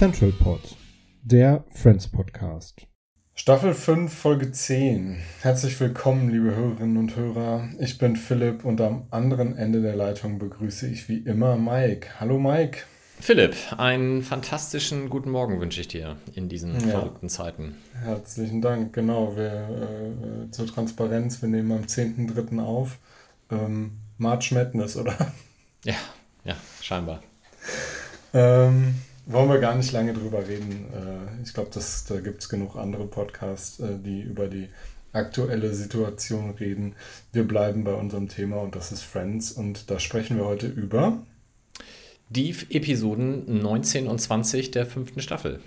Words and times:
Central 0.00 0.32
Pod, 0.32 0.78
der 1.22 1.62
Friends 1.74 2.08
Podcast. 2.08 2.86
Staffel 3.34 3.74
5, 3.74 4.10
Folge 4.10 4.50
10. 4.50 5.18
Herzlich 5.42 5.78
willkommen, 5.78 6.30
liebe 6.30 6.56
Hörerinnen 6.56 6.96
und 6.96 7.16
Hörer. 7.16 7.68
Ich 7.78 7.98
bin 7.98 8.16
Philipp 8.16 8.64
und 8.64 8.80
am 8.80 9.08
anderen 9.10 9.58
Ende 9.58 9.82
der 9.82 9.96
Leitung 9.96 10.38
begrüße 10.38 10.88
ich 10.88 11.10
wie 11.10 11.18
immer 11.18 11.56
Mike. 11.56 12.18
Hallo 12.18 12.38
Mike. 12.38 12.78
Philipp, 13.20 13.54
einen 13.76 14.22
fantastischen 14.22 15.10
guten 15.10 15.30
Morgen 15.30 15.60
wünsche 15.60 15.80
ich 15.80 15.88
dir 15.88 16.16
in 16.34 16.48
diesen 16.48 16.74
Ja. 16.80 16.88
verrückten 17.00 17.28
Zeiten. 17.28 17.76
Herzlichen 18.02 18.62
Dank. 18.62 18.92
Genau, 18.94 19.36
wir 19.36 19.46
äh, 20.48 20.50
zur 20.50 20.66
Transparenz, 20.66 21.42
wir 21.42 21.48
nehmen 21.48 21.70
am 21.72 21.82
10.3. 21.84 22.60
auf. 22.64 22.98
Ähm, 23.50 23.92
March 24.18 24.52
Madness, 24.52 24.96
oder? 24.96 25.14
Ja, 25.84 25.94
ja, 26.44 26.56
scheinbar. 26.80 27.22
Ähm, 28.32 28.94
wollen 29.26 29.48
wir 29.48 29.58
gar 29.58 29.74
nicht 29.74 29.92
lange 29.92 30.12
drüber 30.14 30.46
reden. 30.46 30.86
Äh, 30.92 31.42
ich 31.42 31.52
glaube, 31.52 31.70
da 31.72 32.20
gibt 32.20 32.42
es 32.42 32.48
genug 32.48 32.76
andere 32.76 33.06
Podcasts, 33.06 33.80
äh, 33.80 33.98
die 33.98 34.22
über 34.22 34.48
die 34.48 34.68
aktuelle 35.12 35.74
Situation 35.74 36.50
reden. 36.50 36.94
Wir 37.32 37.46
bleiben 37.46 37.84
bei 37.84 37.94
unserem 37.94 38.28
Thema 38.28 38.58
und 38.58 38.76
das 38.76 38.92
ist 38.92 39.02
Friends 39.02 39.52
und 39.52 39.90
da 39.90 39.98
sprechen 39.98 40.36
wir 40.36 40.44
heute 40.44 40.66
über. 40.68 41.18
Die 42.30 42.54
Episoden 42.70 43.60
19 43.60 44.06
und 44.06 44.20
20 44.20 44.70
der 44.70 44.86
fünften 44.86 45.20
Staffel. 45.20 45.60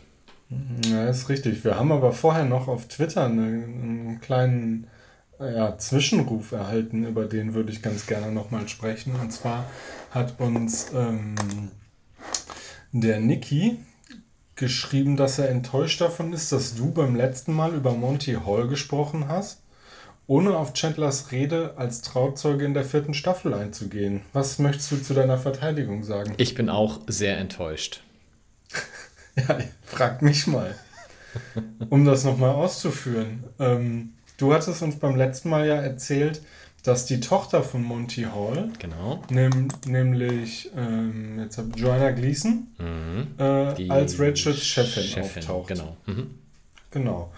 Ja, 0.90 1.10
ist 1.10 1.28
richtig. 1.30 1.64
Wir 1.66 1.78
haben 1.78 1.92
aber 1.92 2.14
vorher 2.14 2.46
noch 2.46 2.70
auf 2.70 2.88
Twitter 2.88 3.26
eine, 3.26 3.44
einen 3.44 4.22
kleinen 4.22 4.88
ja, 5.40 5.78
Zwischenruf 5.78 6.54
erhalten, 6.54 7.06
über 7.06 7.26
den 7.26 7.54
würde 7.54 7.72
ich 7.72 7.82
ganz 7.82 8.08
gerne 8.08 8.32
nochmal 8.32 8.70
sprechen. 8.70 9.16
Und 9.16 9.32
zwar 9.32 9.66
hat 10.12 10.40
uns 10.40 10.92
ähm, 10.96 11.36
der 12.94 13.20
Niki 13.20 13.78
geschrieben, 14.56 15.18
dass 15.18 15.40
er 15.40 15.50
enttäuscht 15.50 16.00
davon 16.00 16.32
ist, 16.32 16.54
dass 16.54 16.76
du 16.76 16.92
beim 16.92 17.16
letzten 17.16 17.54
Mal 17.54 17.74
über 17.74 17.92
Monty 17.92 18.38
Hall 18.46 18.70
gesprochen 18.70 19.28
hast, 19.28 19.63
ohne 20.28 20.56
auf 20.58 20.74
Chandlers 20.74 21.32
Rede 21.32 21.74
als 21.78 22.02
Trauzeuge 22.02 22.66
in 22.66 22.74
der 22.74 22.86
vierten 22.86 23.14
Staffel 23.14 23.54
einzugehen. 23.54 24.22
Was 24.34 24.60
möchtest 24.60 24.92
du 24.92 24.98
zu 24.98 25.14
deiner 25.14 25.38
Verteidigung 25.38 26.04
sagen? 26.04 26.34
Ich 26.38 26.56
bin 26.56 26.70
auch 26.70 27.02
sehr 27.08 27.38
enttäuscht. 27.38 28.02
Ja, 29.36 29.58
frag 29.84 30.22
mich 30.22 30.46
mal. 30.46 30.76
Um 31.90 32.06
das 32.06 32.24
nochmal 32.24 32.52
auszuführen. 32.52 33.44
Ähm, 33.60 34.14
du 34.38 34.54
hattest 34.54 34.84
uns 34.84 35.00
beim 35.00 35.16
letzten 35.16 35.50
Mal 35.50 35.66
ja 35.68 35.74
erzählt, 35.74 36.44
dass 36.84 37.08
die 37.08 37.20
Tochter 37.20 37.64
von 37.64 37.82
Monty 37.82 38.28
Hall, 38.32 38.70
Genau. 38.78 39.24
nehm, 39.32 39.70
nämlich 39.88 40.70
ähm, 40.78 41.40
jetzt 41.40 41.58
hab, 41.58 41.76
Joanna 41.76 42.12
Gleason, 42.12 42.68
Mhm. 42.78 43.28
äh, 43.40 43.90
als 43.90 44.20
Rachels 44.20 44.64
Chefin, 44.64 45.24
auftaucht. 45.24 45.70
Genau. 45.70 45.98
Mhm. 46.06 46.36
Genau. 46.92 47.34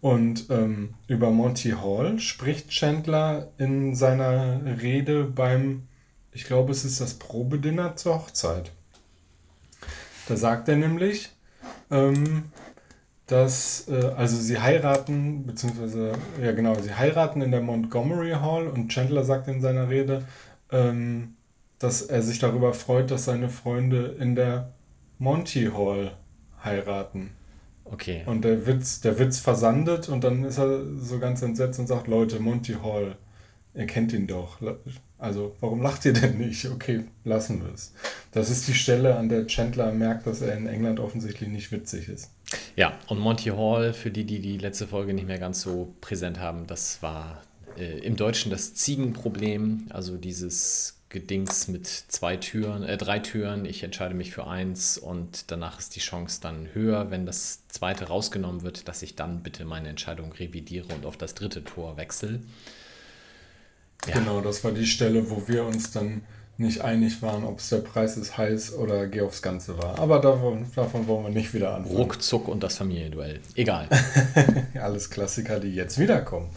Und 0.00 0.48
ähm, 0.50 0.94
über 1.08 1.30
Monty 1.30 1.70
Hall 1.70 2.18
spricht 2.20 2.70
Chandler 2.70 3.48
in 3.58 3.94
seiner 3.94 4.60
Rede 4.80 5.24
beim, 5.24 5.88
ich 6.32 6.44
glaube, 6.44 6.70
es 6.70 6.84
ist 6.84 7.00
das 7.00 7.14
Probedinner 7.14 7.96
zur 7.96 8.14
Hochzeit. 8.14 8.70
Da 10.28 10.36
sagt 10.36 10.68
er 10.68 10.76
nämlich, 10.76 11.30
ähm, 11.90 12.44
dass, 13.26 13.88
äh, 13.88 14.12
also 14.16 14.36
sie 14.36 14.60
heiraten, 14.60 15.46
beziehungsweise, 15.46 16.12
ja 16.40 16.52
genau, 16.52 16.74
sie 16.80 16.94
heiraten 16.94 17.42
in 17.42 17.50
der 17.50 17.60
Montgomery 17.60 18.32
Hall 18.32 18.68
und 18.68 18.88
Chandler 18.88 19.24
sagt 19.24 19.48
in 19.48 19.60
seiner 19.60 19.88
Rede, 19.88 20.24
ähm, 20.70 21.34
dass 21.78 22.02
er 22.02 22.22
sich 22.22 22.38
darüber 22.38 22.72
freut, 22.72 23.10
dass 23.10 23.24
seine 23.24 23.48
Freunde 23.48 24.16
in 24.18 24.34
der 24.34 24.72
Monty 25.18 25.70
Hall 25.74 26.12
heiraten. 26.62 27.30
Okay. 27.90 28.22
Und 28.26 28.44
der 28.44 28.66
Witz, 28.66 29.00
der 29.00 29.18
Witz 29.18 29.38
versandet 29.38 30.08
und 30.08 30.24
dann 30.24 30.44
ist 30.44 30.58
er 30.58 30.84
so 30.96 31.18
ganz 31.18 31.42
entsetzt 31.42 31.78
und 31.78 31.86
sagt, 31.86 32.06
Leute, 32.06 32.38
Monty 32.40 32.74
Hall, 32.82 33.16
ihr 33.74 33.86
kennt 33.86 34.12
ihn 34.12 34.26
doch. 34.26 34.58
Also, 35.18 35.56
warum 35.60 35.82
lacht 35.82 36.04
ihr 36.04 36.12
denn 36.12 36.38
nicht? 36.38 36.66
Okay, 36.66 37.04
lassen 37.24 37.64
wir 37.64 37.72
es. 37.72 37.92
Das 38.32 38.50
ist 38.50 38.68
die 38.68 38.74
Stelle, 38.74 39.16
an 39.16 39.28
der 39.28 39.46
Chandler 39.46 39.92
merkt, 39.92 40.26
dass 40.26 40.42
er 40.42 40.56
in 40.56 40.66
England 40.66 41.00
offensichtlich 41.00 41.48
nicht 41.48 41.72
witzig 41.72 42.08
ist. 42.08 42.30
Ja, 42.76 42.98
und 43.08 43.18
Monty 43.18 43.50
Hall, 43.50 43.92
für 43.92 44.10
die, 44.10 44.24
die 44.24 44.40
die 44.40 44.58
letzte 44.58 44.86
Folge 44.86 45.14
nicht 45.14 45.26
mehr 45.26 45.38
ganz 45.38 45.60
so 45.60 45.94
präsent 46.00 46.38
haben, 46.38 46.66
das 46.66 47.02
war 47.02 47.42
äh, 47.76 47.98
im 47.98 48.16
Deutschen 48.16 48.50
das 48.50 48.74
Ziegenproblem, 48.74 49.86
also 49.90 50.16
dieses 50.16 50.97
Gedings 51.10 51.68
mit 51.68 51.86
zwei 51.86 52.36
Türen, 52.36 52.82
äh, 52.82 52.98
drei 52.98 53.18
Türen. 53.18 53.64
Ich 53.64 53.82
entscheide 53.82 54.14
mich 54.14 54.30
für 54.30 54.46
eins 54.46 54.98
und 54.98 55.50
danach 55.50 55.78
ist 55.78 55.96
die 55.96 56.00
Chance 56.00 56.40
dann 56.42 56.68
höher, 56.74 57.10
wenn 57.10 57.24
das 57.24 57.66
zweite 57.68 58.08
rausgenommen 58.08 58.62
wird, 58.62 58.88
dass 58.88 59.02
ich 59.02 59.16
dann 59.16 59.42
bitte 59.42 59.64
meine 59.64 59.88
Entscheidung 59.88 60.32
revidiere 60.32 60.94
und 60.94 61.06
auf 61.06 61.16
das 61.16 61.34
dritte 61.34 61.64
Tor 61.64 61.96
wechsle. 61.96 62.40
Ja. 64.06 64.14
Genau, 64.14 64.40
das 64.40 64.62
war 64.64 64.72
die 64.72 64.86
Stelle, 64.86 65.30
wo 65.30 65.48
wir 65.48 65.64
uns 65.64 65.90
dann 65.90 66.22
nicht 66.58 66.82
einig 66.82 67.22
waren, 67.22 67.44
ob 67.44 67.60
es 67.60 67.68
der 67.68 67.78
Preis 67.78 68.16
ist 68.16 68.36
heiß 68.36 68.74
oder 68.74 69.06
geh 69.06 69.20
aufs 69.20 69.42
Ganze 69.42 69.78
war. 69.78 69.98
Aber 69.98 70.18
davon, 70.18 70.66
davon 70.74 71.06
wollen 71.06 71.24
wir 71.24 71.30
nicht 71.30 71.54
wieder 71.54 71.74
anfangen. 71.74 71.96
Ruckzuck 71.96 72.48
und 72.48 72.62
das 72.62 72.76
Familienduell. 72.76 73.40
Egal. 73.54 73.88
Alles 74.74 75.08
Klassiker, 75.08 75.60
die 75.60 75.74
jetzt 75.74 75.98
wiederkommen. 75.98 76.50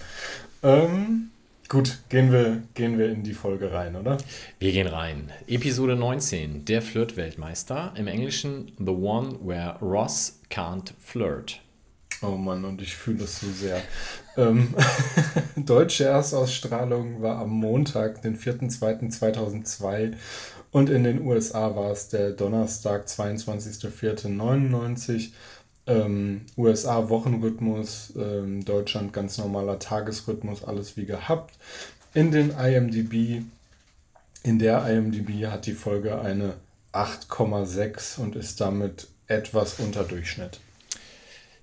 Ähm, 0.63 1.31
gut, 1.72 2.00
gehen 2.09 2.34
wir, 2.34 2.64
gehen 2.74 3.00
wir 3.00 3.09
in 3.09 3.24
die 3.24 3.34
Folge 3.34 3.72
rein, 3.72 3.96
oder? 3.96 4.18
Wir 4.59 4.74
gehen 4.74 4.88
rein. 4.88 5.32
Episode 5.48 5.96
19, 5.96 6.66
der 6.66 6.82
Flirt-Weltmeister. 6.82 7.94
Im 7.96 8.08
Englischen 8.08 8.74
The 8.78 8.92
One 8.92 9.40
Where 9.42 9.78
Ross 9.80 10.42
Can't 10.50 10.92
Flirt. 11.00 11.62
Oh 12.22 12.36
Mann, 12.36 12.66
und 12.66 12.82
ich 12.82 12.94
fühle 12.94 13.24
es 13.24 13.40
so 13.40 13.50
sehr. 13.50 13.82
Ähm, 14.36 14.76
deutsche 15.56 16.04
Erstausstrahlung 16.04 17.22
war 17.22 17.38
am 17.38 17.52
Montag, 17.52 18.22
den 18.22 18.38
4.2.2002 18.38 20.16
und 20.72 20.90
in 20.90 21.06
den 21.06 21.26
USA 21.26 21.74
war 21.76 21.92
es 21.92 22.09
der 22.09 22.32
Donnerstag, 22.32 23.06
22.04.99. 23.06 25.30
Ähm, 25.88 26.42
USA 26.58 27.09
Wochenrhythmus, 27.09 28.14
ähm, 28.16 28.64
Deutschland 28.64 29.14
ganz 29.14 29.38
normaler 29.38 29.80
Tagesrhythmus, 29.80 30.64
alles 30.64 30.96
wie 30.97 31.06
gehabt. 31.06 31.56
In 32.14 32.31
den 32.31 32.52
IMDb, 32.52 33.44
in 34.44 34.59
der 34.59 34.88
IMDb 34.88 35.47
hat 35.47 35.66
die 35.66 35.74
Folge 35.74 36.22
eine 36.22 36.53
8,6 36.94 38.20
und 38.20 38.36
ist 38.36 38.59
damit 38.62 39.08
etwas 39.28 39.80
unter 39.80 40.03
Durchschnitt. 40.03 40.59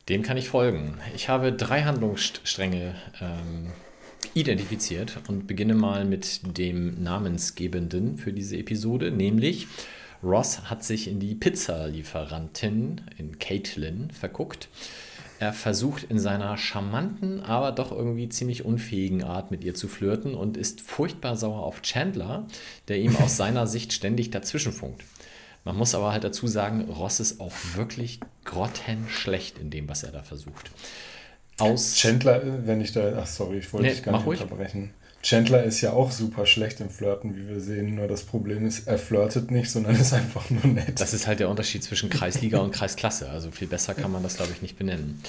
Dem 0.09 0.23
kann 0.23 0.39
ich 0.39 0.49
folgen. 0.49 0.95
Ich 1.15 1.29
habe 1.29 1.53
drei 1.53 1.83
Handlungsstränge 1.83 2.95
ähm, 3.21 3.73
identifiziert 4.33 5.19
und 5.29 5.47
beginne 5.47 5.75
mal 5.75 6.05
mit 6.05 6.57
dem 6.57 7.03
Namensgebenden 7.03 8.17
für 8.17 8.33
diese 8.33 8.57
Episode, 8.57 9.11
nämlich 9.11 9.67
Ross 10.23 10.63
hat 10.71 10.83
sich 10.85 11.09
in 11.09 11.21
die 11.21 11.35
Pizzalieferantin, 11.35 13.03
in 13.19 13.39
Caitlin, 13.39 14.11
verguckt. 14.11 14.69
Er 15.41 15.53
versucht 15.53 16.03
in 16.03 16.19
seiner 16.19 16.57
charmanten, 16.59 17.41
aber 17.41 17.71
doch 17.71 17.93
irgendwie 17.93 18.29
ziemlich 18.29 18.65
unfähigen 18.65 19.23
Art 19.23 19.53
mit 19.53 19.63
ihr 19.63 19.75
zu 19.75 19.87
flirten 19.87 20.35
und 20.35 20.57
ist 20.57 20.81
furchtbar 20.81 21.37
sauer 21.37 21.63
auf 21.63 21.81
Chandler, 21.83 22.47
der 22.89 22.99
ihm 22.99 23.15
aus 23.17 23.37
seiner 23.37 23.69
Sicht 23.69 23.93
ständig 23.93 24.31
dazwischenfunkt. 24.31 25.05
Man 25.65 25.77
muss 25.77 25.95
aber 25.95 26.11
halt 26.13 26.25
dazu 26.25 26.47
sagen, 26.49 26.89
Ross 26.91 27.21
ist 27.21 27.41
auch 27.41 27.53
wirklich 27.75 28.19
grottenschlecht 28.45 29.59
in 29.59 29.71
dem, 29.71 29.89
was 29.89 30.03
er 30.03 30.11
da 30.13 30.23
versucht. 30.23 30.71
Aus 31.59 31.95
Chandler, 31.97 32.67
wenn 32.67 32.81
ich 32.81 32.93
da, 32.93 33.19
ach 33.21 33.27
sorry, 33.27 33.59
ich 33.59 33.73
wollte 33.73 33.87
Nee, 33.89 33.93
dich 33.95 34.03
gar 34.03 34.13
nicht 34.17 34.27
ruhig. 34.27 34.41
unterbrechen. 34.41 34.91
Chandler 35.21 35.65
ist 35.65 35.81
ja 35.81 35.93
auch 35.93 36.13
super 36.13 36.47
schlecht 36.47 36.81
im 36.81 36.91
Flirten, 36.91 37.37
wie 37.37 37.49
wir 37.49 37.61
sehen. 37.61 37.97
Nur 37.97 38.07
das 38.07 38.23
Problem 38.23 38.65
ist, 38.65 38.87
er 38.87 38.99
flirtet 38.99 39.51
nicht, 39.51 39.69
sondern 39.71 39.97
ist 39.97 40.13
einfach 40.13 40.49
nur 40.49 40.65
nett. 40.65 41.01
Das 41.01 41.13
ist 41.13 41.27
halt 41.27 41.41
der 41.41 41.49
Unterschied 41.49 41.83
zwischen 41.83 42.09
Kreisliga 42.09 42.59
und 42.59 42.71
Kreisklasse. 42.73 43.29
Also 43.29 43.51
viel 43.51 43.67
besser 43.67 43.95
kann 43.95 44.13
man 44.13 44.23
das, 44.23 44.37
glaube 44.37 44.53
ich, 44.53 44.63
nicht 44.63 44.79
benennen. 44.79 45.21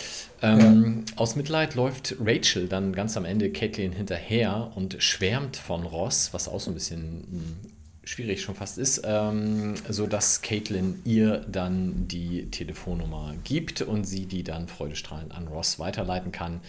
Ähm, 0.43 1.05
ja. 1.07 1.15
Aus 1.17 1.35
Mitleid 1.35 1.73
läuft 1.73 2.15
Rachel 2.23 2.67
dann 2.67 2.93
ganz 2.93 3.17
am 3.17 3.25
Ende 3.25 3.51
Caitlin 3.51 3.91
hinterher 3.91 4.71
und 4.75 5.01
schwärmt 5.01 5.57
von 5.57 5.83
Ross, 5.83 6.29
was 6.33 6.47
auch 6.47 6.59
so 6.59 6.69
ein 6.69 6.75
bisschen 6.75 7.25
hm, 7.29 7.71
schwierig 8.03 8.41
schon 8.41 8.55
fast 8.55 8.77
ist, 8.77 9.01
ähm, 9.05 9.73
sodass 9.89 10.43
Caitlin 10.43 11.01
ihr 11.03 11.45
dann 11.47 12.07
die 12.07 12.49
Telefonnummer 12.51 13.33
gibt 13.43 13.81
und 13.81 14.03
sie 14.03 14.27
die 14.27 14.43
dann 14.43 14.67
freudestrahlend 14.67 15.33
an 15.33 15.47
Ross 15.47 15.79
weiterleiten 15.79 16.31
kann, 16.31 16.61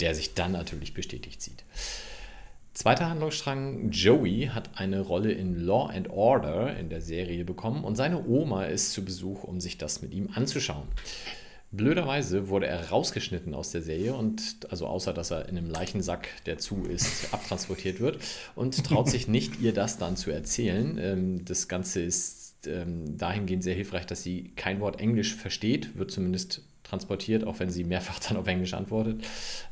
der 0.00 0.14
sich 0.14 0.34
dann 0.34 0.52
natürlich 0.52 0.92
bestätigt 0.92 1.40
sieht. 1.40 1.64
Zweiter 2.74 3.08
Handlungsstrang, 3.08 3.90
Joey 3.90 4.50
hat 4.52 4.80
eine 4.80 5.00
Rolle 5.00 5.30
in 5.30 5.64
Law 5.64 5.86
and 5.86 6.10
Order 6.10 6.76
in 6.76 6.88
der 6.88 7.00
Serie 7.00 7.44
bekommen 7.44 7.84
und 7.84 7.94
seine 7.94 8.26
Oma 8.26 8.64
ist 8.64 8.92
zu 8.92 9.04
Besuch, 9.04 9.44
um 9.44 9.60
sich 9.60 9.78
das 9.78 10.02
mit 10.02 10.12
ihm 10.12 10.30
anzuschauen. 10.34 10.88
Blöderweise 11.70 12.48
wurde 12.48 12.66
er 12.66 12.90
rausgeschnitten 12.90 13.54
aus 13.54 13.70
der 13.70 13.82
Serie 13.82 14.14
und 14.14 14.66
also 14.70 14.88
außer 14.88 15.12
dass 15.12 15.30
er 15.30 15.48
in 15.48 15.56
einem 15.56 15.70
Leichensack, 15.70 16.28
der 16.46 16.58
zu 16.58 16.82
ist, 16.82 17.28
abtransportiert 17.32 18.00
wird 18.00 18.18
und 18.56 18.84
traut 18.84 19.08
sich 19.08 19.28
nicht, 19.28 19.60
ihr 19.60 19.72
das 19.72 19.96
dann 19.96 20.16
zu 20.16 20.32
erzählen. 20.32 20.98
Ähm, 20.98 21.44
das 21.44 21.68
Ganze 21.68 22.02
ist 22.02 22.66
ähm, 22.66 23.16
dahingehend 23.16 23.62
sehr 23.62 23.74
hilfreich, 23.76 24.06
dass 24.06 24.24
sie 24.24 24.50
kein 24.56 24.80
Wort 24.80 25.00
Englisch 25.00 25.36
versteht, 25.36 25.96
wird 25.96 26.10
zumindest 26.10 26.62
transportiert, 26.84 27.44
auch 27.44 27.58
wenn 27.58 27.70
sie 27.70 27.84
mehrfach 27.84 28.18
dann 28.28 28.36
auf 28.36 28.46
Englisch 28.46 28.74
antwortet, 28.74 29.24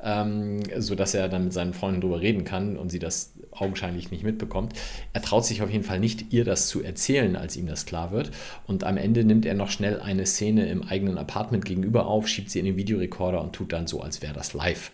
ähm, 0.03 0.61
sodass 0.79 1.15
er 1.15 1.29
dann 1.29 1.45
mit 1.45 1.53
seinen 1.53 1.75
Freunden 1.75 2.01
darüber 2.01 2.21
reden 2.21 2.45
kann 2.45 2.77
und 2.77 2.91
sie 2.91 2.99
das 2.99 3.35
augenscheinlich 3.53 4.11
nicht 4.11 4.25
mitbekommt. 4.25 4.73
Er 5.13 5.23
traut 5.23 5.45
sich 5.45 5.63
auf 5.63 5.71
jeden 5.71 5.85
Fall 5.85 6.01
nicht, 6.01 6.33
ihr 6.33 6.45
das 6.45 6.69
zu 6.69 6.83
erzählen, 6.83 7.37
als 7.37 7.57
ihm 7.57 7.67
das 7.67 7.87
klar 7.87 8.11
wird. 8.11 8.31
Und 8.67 8.85
am 8.85 8.97
Ende 8.97 9.25
nimmt 9.25 9.47
er 9.47 9.55
noch 9.55 9.71
schnell 9.71 10.01
eine 10.01 10.27
Szene 10.27 10.67
im 10.67 10.83
eigenen 10.83 11.19
Apartment 11.19 11.65
gegenüber 11.65 12.07
auf, 12.07 12.27
schiebt 12.27 12.51
sie 12.51 12.59
in 12.59 12.65
den 12.65 12.77
Videorekorder 12.77 13.41
und 13.41 13.53
tut 13.53 13.73
dann 13.73 13.87
so, 13.87 14.01
als 14.01 14.23
wäre 14.23 14.35
das 14.35 14.55
live. 14.55 14.91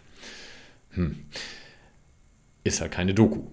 Hm. 0.90 1.24
Ist 2.64 2.80
halt 2.80 2.92
keine 2.92 3.14
Doku. 3.14 3.44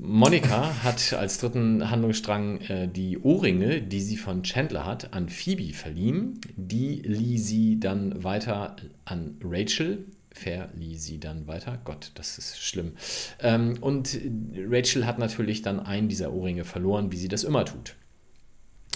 Monika 0.00 0.84
hat 0.84 1.12
als 1.12 1.38
dritten 1.38 1.90
Handlungsstrang 1.90 2.60
äh, 2.60 2.88
die 2.88 3.18
Ohrringe, 3.18 3.82
die 3.82 4.00
sie 4.00 4.16
von 4.16 4.44
Chandler 4.44 4.86
hat, 4.86 5.12
an 5.12 5.28
Phoebe 5.28 5.74
verliehen. 5.74 6.40
Die 6.54 7.02
lieh 7.04 7.36
sie 7.36 7.80
dann 7.80 8.22
weiter 8.22 8.76
an 9.04 9.36
Rachel. 9.42 10.04
Verlieh 10.30 10.96
sie 10.96 11.18
dann 11.18 11.48
weiter. 11.48 11.80
Gott, 11.84 12.12
das 12.14 12.38
ist 12.38 12.62
schlimm. 12.62 12.92
Ähm, 13.40 13.76
und 13.80 14.16
Rachel 14.56 15.04
hat 15.04 15.18
natürlich 15.18 15.62
dann 15.62 15.80
einen 15.80 16.08
dieser 16.08 16.32
Ohrringe 16.32 16.64
verloren, 16.64 17.10
wie 17.10 17.16
sie 17.16 17.26
das 17.26 17.42
immer 17.42 17.64
tut. 17.64 17.96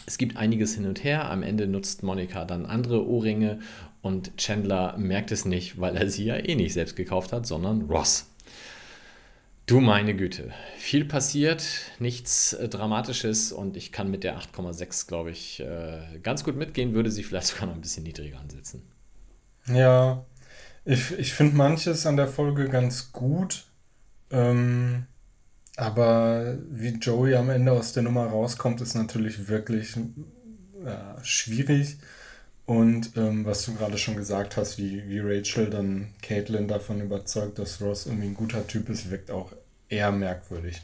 Es 0.06 0.18
gibt 0.18 0.36
einiges 0.36 0.76
hin 0.76 0.86
und 0.86 1.02
her. 1.02 1.28
Am 1.28 1.42
Ende 1.42 1.66
nutzt 1.66 2.04
Monika 2.04 2.44
dann 2.44 2.64
andere 2.64 3.08
Ohrringe 3.08 3.58
und 4.02 4.36
Chandler 4.36 4.96
merkt 4.98 5.32
es 5.32 5.44
nicht, 5.46 5.80
weil 5.80 5.96
er 5.96 6.08
sie 6.08 6.26
ja 6.26 6.36
eh 6.36 6.54
nicht 6.54 6.74
selbst 6.74 6.94
gekauft 6.94 7.32
hat, 7.32 7.44
sondern 7.44 7.82
Ross. 7.82 8.31
Du 9.66 9.80
meine 9.80 10.16
Güte, 10.16 10.52
viel 10.76 11.04
passiert, 11.04 11.64
nichts 12.00 12.52
äh, 12.52 12.68
Dramatisches 12.68 13.52
und 13.52 13.76
ich 13.76 13.92
kann 13.92 14.10
mit 14.10 14.24
der 14.24 14.38
8,6, 14.38 15.06
glaube 15.06 15.30
ich, 15.30 15.60
äh, 15.60 16.18
ganz 16.22 16.42
gut 16.42 16.56
mitgehen, 16.56 16.94
würde 16.94 17.10
sie 17.10 17.22
vielleicht 17.22 17.46
sogar 17.46 17.66
noch 17.66 17.74
ein 17.74 17.80
bisschen 17.80 18.02
niedriger 18.02 18.40
ansetzen. 18.40 18.82
Ja, 19.66 20.24
ich, 20.84 21.12
ich 21.16 21.32
finde 21.32 21.56
manches 21.56 22.06
an 22.06 22.16
der 22.16 22.26
Folge 22.26 22.68
ganz 22.68 23.12
gut, 23.12 23.66
ähm, 24.30 25.06
aber 25.76 26.58
wie 26.68 26.98
Joey 26.98 27.36
am 27.36 27.48
Ende 27.48 27.72
aus 27.72 27.92
der 27.92 28.02
Nummer 28.02 28.26
rauskommt, 28.26 28.80
ist 28.80 28.94
natürlich 28.94 29.48
wirklich 29.48 29.96
äh, 29.96 31.24
schwierig. 31.24 31.98
Und 32.64 33.16
ähm, 33.16 33.44
was 33.44 33.64
du 33.64 33.74
gerade 33.74 33.98
schon 33.98 34.16
gesagt 34.16 34.56
hast, 34.56 34.78
wie, 34.78 35.08
wie 35.08 35.18
Rachel 35.18 35.68
dann 35.68 36.08
Caitlin 36.22 36.68
davon 36.68 37.00
überzeugt, 37.00 37.58
dass 37.58 37.82
Ross 37.82 38.06
irgendwie 38.06 38.28
ein 38.28 38.34
guter 38.34 38.66
Typ 38.66 38.88
ist, 38.88 39.10
wirkt 39.10 39.30
auch 39.30 39.52
eher 39.88 40.12
merkwürdig. 40.12 40.80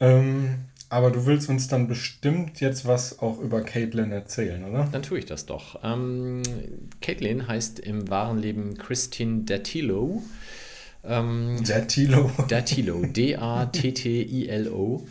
Ähm, 0.00 0.64
aber 0.88 1.10
du 1.10 1.26
willst 1.26 1.48
uns 1.48 1.68
dann 1.68 1.88
bestimmt 1.88 2.60
jetzt 2.60 2.86
was 2.86 3.18
auch 3.18 3.40
über 3.40 3.62
Caitlin 3.62 4.12
erzählen, 4.12 4.64
oder? 4.64 4.88
Dann 4.90 5.02
tue 5.02 5.18
ich 5.18 5.26
das 5.26 5.46
doch. 5.46 5.80
Ähm, 5.82 6.42
Caitlin 7.00 7.48
heißt 7.48 7.80
im 7.80 8.08
wahren 8.08 8.38
Leben 8.38 8.78
Christine 8.78 9.44
Dattilo. 9.44 10.22
Ähm, 11.04 11.62
Dattilo. 11.66 12.30
Dattilo. 12.48 13.04
D-A-T-T-I-L-O. 13.06 15.06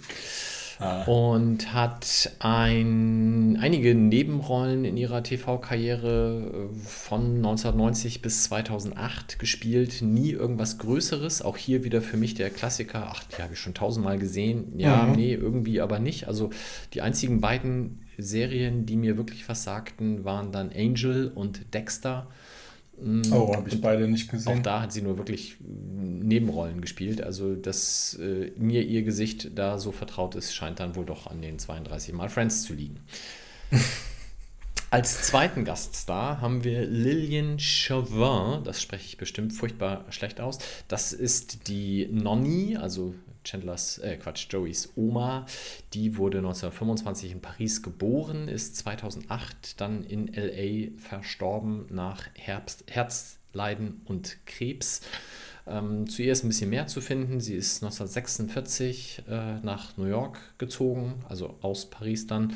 Ah. 0.83 1.03
Und 1.03 1.73
hat 1.73 2.31
ein, 2.39 3.57
einige 3.61 3.95
Nebenrollen 3.95 4.83
in 4.83 4.97
ihrer 4.97 5.23
TV-Karriere 5.23 6.69
äh, 6.73 6.77
von 6.85 7.37
1990 7.37 8.21
bis 8.21 8.43
2008 8.43 9.39
gespielt. 9.39 10.01
Nie 10.01 10.31
irgendwas 10.31 10.77
Größeres. 10.79 11.41
Auch 11.41 11.55
hier 11.55 11.85
wieder 11.85 12.01
für 12.01 12.17
mich 12.17 12.33
der 12.33 12.49
Klassiker. 12.49 13.07
Ach, 13.09 13.23
die 13.23 13.41
habe 13.41 13.53
ich 13.53 13.59
schon 13.59 13.73
tausendmal 13.73 14.19
gesehen. 14.19 14.77
Ja, 14.77 15.03
mhm. 15.03 15.15
nee, 15.15 15.33
irgendwie 15.33 15.79
aber 15.79 15.99
nicht. 15.99 16.27
Also 16.27 16.49
die 16.93 17.01
einzigen 17.01 17.39
beiden 17.39 18.03
Serien, 18.17 18.85
die 18.85 18.97
mir 18.97 19.17
wirklich 19.17 19.47
was 19.47 19.63
sagten, 19.63 20.25
waren 20.25 20.51
dann 20.51 20.69
Angel 20.75 21.31
und 21.33 21.73
Dexter. 21.73 22.27
Mm, 23.01 23.21
oh, 23.31 23.55
habe 23.55 23.69
ich 23.69 23.81
beide 23.81 24.07
nicht 24.07 24.29
gesehen. 24.29 24.59
Auch 24.59 24.61
da 24.61 24.81
hat 24.81 24.93
sie 24.93 25.01
nur 25.01 25.17
wirklich 25.17 25.57
Nebenrollen 25.61 26.81
gespielt. 26.81 27.21
Also, 27.21 27.55
dass 27.55 28.17
äh, 28.21 28.51
mir 28.57 28.83
ihr 28.83 29.03
Gesicht 29.03 29.57
da 29.57 29.79
so 29.79 29.91
vertraut 29.91 30.35
ist, 30.35 30.53
scheint 30.53 30.79
dann 30.79 30.95
wohl 30.95 31.05
doch 31.05 31.27
an 31.27 31.41
den 31.41 31.59
32 31.59 32.13
Mal 32.13 32.29
Friends 32.29 32.63
zu 32.63 32.73
liegen. 32.73 32.99
Als 34.93 35.23
zweiten 35.23 35.65
Gaststar 35.65 36.39
haben 36.39 36.63
wir 36.63 36.85
Lillian 36.85 37.57
Chauvin, 37.57 38.63
das 38.63 38.79
spreche 38.79 39.07
ich 39.07 39.17
bestimmt 39.17 39.51
furchtbar 39.51 40.05
schlecht 40.11 40.39
aus. 40.39 40.59
Das 40.87 41.13
ist 41.13 41.67
die 41.67 42.07
Nonny, 42.11 42.77
also 42.77 43.15
Chandlers, 43.43 43.97
äh 43.99 44.17
Quatsch, 44.17 44.47
Joeys 44.49 44.91
Oma. 44.95 45.45
Die 45.93 46.17
wurde 46.17 46.39
1925 46.39 47.31
in 47.31 47.41
Paris 47.41 47.81
geboren, 47.81 48.47
ist 48.47 48.77
2008 48.77 49.79
dann 49.79 50.03
in 50.03 50.27
LA 50.27 50.97
verstorben 50.97 51.85
nach 51.89 52.27
Herbst, 52.35 52.85
Herzleiden 52.89 54.01
und 54.05 54.37
Krebs. 54.45 55.01
Ähm, 55.65 56.09
zu 56.09 56.21
ihr 56.21 56.33
ist 56.33 56.43
ein 56.43 56.49
bisschen 56.49 56.69
mehr 56.69 56.87
zu 56.87 56.99
finden. 56.99 57.39
Sie 57.39 57.55
ist 57.55 57.81
1946 57.83 59.23
äh, 59.29 59.59
nach 59.63 59.95
New 59.95 60.05
York 60.05 60.37
gezogen, 60.57 61.23
also 61.29 61.55
aus 61.61 61.89
Paris 61.89 62.27
dann, 62.27 62.53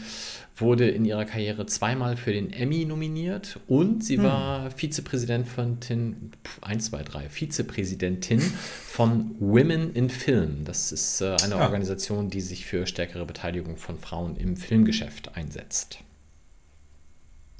wurde 0.57 0.89
in 0.89 1.05
ihrer 1.05 1.23
Karriere 1.23 1.65
zweimal 1.67 2.17
für 2.17 2.33
den 2.33 2.51
Emmy 2.51 2.83
nominiert 2.83 3.61
und 3.67 4.03
sie 4.03 4.17
hm. 4.17 4.23
war 4.23 4.71
Vizepräsidentin, 4.71 6.31
1, 6.61 6.85
2, 6.85 7.03
3, 7.03 7.29
Vizepräsidentin 7.29 8.41
von 8.41 9.35
Women 9.39 9.93
in 9.93 10.09
Film. 10.09 10.65
Das 10.65 10.91
ist 10.91 11.21
äh, 11.21 11.37
eine 11.43 11.55
ja. 11.55 11.61
Organisation, 11.61 12.29
die 12.29 12.41
sich 12.41 12.65
für 12.65 12.85
stärkere 12.87 13.25
Beteiligung 13.25 13.77
von 13.77 13.99
Frauen 13.99 14.35
im 14.35 14.57
Filmgeschäft 14.57 15.37
einsetzt. 15.37 15.99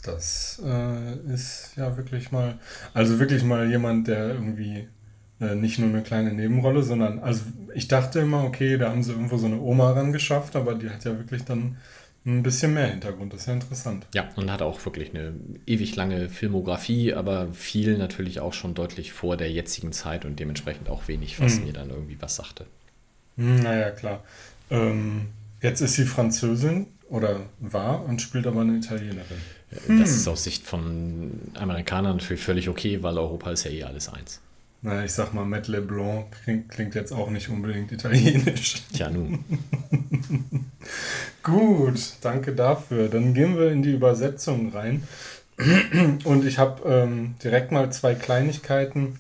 Das 0.03 0.61
äh, 0.63 1.33
ist 1.33 1.71
ja 1.77 1.95
wirklich 1.95 2.31
mal, 2.31 2.59
also 2.93 3.19
wirklich 3.19 3.43
mal 3.43 3.69
jemand, 3.69 4.07
der 4.07 4.29
irgendwie 4.35 4.87
nicht 5.39 5.77
nur 5.77 5.89
eine 5.89 6.01
kleine 6.01 6.33
Nebenrolle, 6.33 6.81
sondern, 6.83 7.19
also 7.19 7.43
ich 7.75 7.87
dachte 7.87 8.19
immer, 8.19 8.43
okay, 8.43 8.77
da 8.77 8.89
haben 8.89 9.03
sie 9.03 9.11
irgendwo 9.11 9.37
so 9.37 9.45
eine 9.45 9.59
Oma 9.59 9.91
ran 9.91 10.11
geschafft, 10.11 10.55
aber 10.55 10.73
die 10.75 10.89
hat 10.89 11.05
ja 11.05 11.17
wirklich 11.17 11.43
dann 11.43 11.77
ein 12.25 12.43
bisschen 12.43 12.73
mehr 12.73 12.87
Hintergrund. 12.87 13.33
Das 13.33 13.41
ist 13.41 13.47
ja 13.47 13.53
interessant. 13.53 14.05
Ja, 14.13 14.29
und 14.35 14.51
hat 14.51 14.61
auch 14.61 14.83
wirklich 14.85 15.11
eine 15.11 15.33
ewig 15.65 15.95
lange 15.95 16.29
Filmografie, 16.29 17.13
aber 17.13 17.53
viel 17.53 17.97
natürlich 17.97 18.39
auch 18.39 18.53
schon 18.53 18.73
deutlich 18.73 19.13
vor 19.13 19.37
der 19.37 19.51
jetzigen 19.51 19.93
Zeit 19.93 20.25
und 20.25 20.39
dementsprechend 20.39 20.89
auch 20.89 21.07
wenig, 21.07 21.39
was 21.39 21.59
mhm. 21.59 21.65
mir 21.65 21.73
dann 21.73 21.89
irgendwie 21.89 22.17
was 22.19 22.35
sagte. 22.35 22.65
Hm, 23.37 23.61
naja, 23.61 23.91
klar. 23.91 24.23
Ähm, 24.69 25.27
jetzt 25.61 25.81
ist 25.81 25.95
sie 25.95 26.05
Französin 26.05 26.87
oder 27.09 27.41
war 27.59 28.03
und 28.03 28.21
spielt 28.21 28.45
aber 28.47 28.61
eine 28.61 28.77
Italienerin. 28.77 29.41
Das 29.69 29.87
hm. 29.87 30.01
ist 30.01 30.27
aus 30.27 30.43
Sicht 30.43 30.65
von 30.65 31.31
Amerikanern 31.53 32.17
natürlich 32.17 32.41
völlig 32.41 32.69
okay, 32.69 33.03
weil 33.03 33.17
Europa 33.17 33.51
ist 33.51 33.65
ja 33.65 33.71
eh 33.71 33.83
alles 33.83 34.09
eins. 34.09 34.41
Na, 34.81 35.03
ich 35.03 35.11
sag 35.11 35.33
mal, 35.33 35.45
Matt 35.45 35.67
LeBlanc 35.67 36.31
klingt, 36.43 36.69
klingt 36.69 36.95
jetzt 36.95 37.11
auch 37.11 37.29
nicht 37.29 37.49
unbedingt 37.49 37.91
italienisch. 37.91 38.83
Tja, 38.93 39.09
nun. 39.09 39.43
Gut, 41.43 41.99
danke 42.21 42.53
dafür. 42.53 43.09
Dann 43.09 43.33
gehen 43.33 43.57
wir 43.57 43.71
in 43.71 43.81
die 43.81 43.93
Übersetzung 43.93 44.69
rein. 44.69 45.03
Und 46.23 46.45
ich 46.45 46.59
habe 46.59 46.87
ähm, 46.87 47.35
direkt 47.43 47.71
mal 47.71 47.91
zwei 47.91 48.13
Kleinigkeiten, 48.13 49.17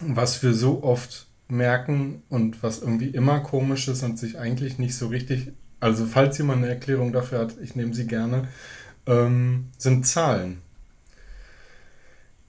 was 0.00 0.42
wir 0.42 0.52
so 0.52 0.82
oft 0.82 1.26
merken 1.48 2.22
und 2.28 2.62
was 2.62 2.80
irgendwie 2.80 3.08
immer 3.08 3.40
komisch 3.40 3.86
ist 3.88 4.02
und 4.02 4.18
sich 4.18 4.38
eigentlich 4.38 4.78
nicht 4.78 4.96
so 4.96 5.08
richtig. 5.08 5.52
Also, 5.78 6.06
falls 6.06 6.36
jemand 6.38 6.62
eine 6.62 6.72
Erklärung 6.72 7.12
dafür 7.12 7.38
hat, 7.38 7.54
ich 7.62 7.76
nehme 7.76 7.94
sie 7.94 8.06
gerne, 8.06 8.48
ähm, 9.06 9.68
sind 9.78 10.06
Zahlen. 10.06 10.60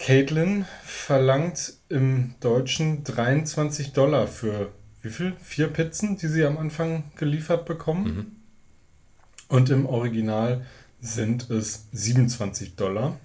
Caitlin 0.04 0.66
verlangt 0.84 1.74
im 1.88 2.34
Deutschen 2.40 3.04
23 3.04 3.94
Dollar 3.94 4.26
für 4.26 4.72
wie 5.04 5.12
viel? 5.12 5.34
Vier 5.44 5.68
Pizzen, 5.68 6.18
die 6.18 6.28
sie 6.28 6.44
am 6.44 6.58
Anfang 6.58 7.04
geliefert 7.18 7.66
bekommen. 7.66 8.42
Und 9.48 9.70
im 9.70 9.86
Original 9.86 10.66
sind 11.02 11.52
es 11.52 11.88
27 11.92 12.76
Dollar. 12.76 13.20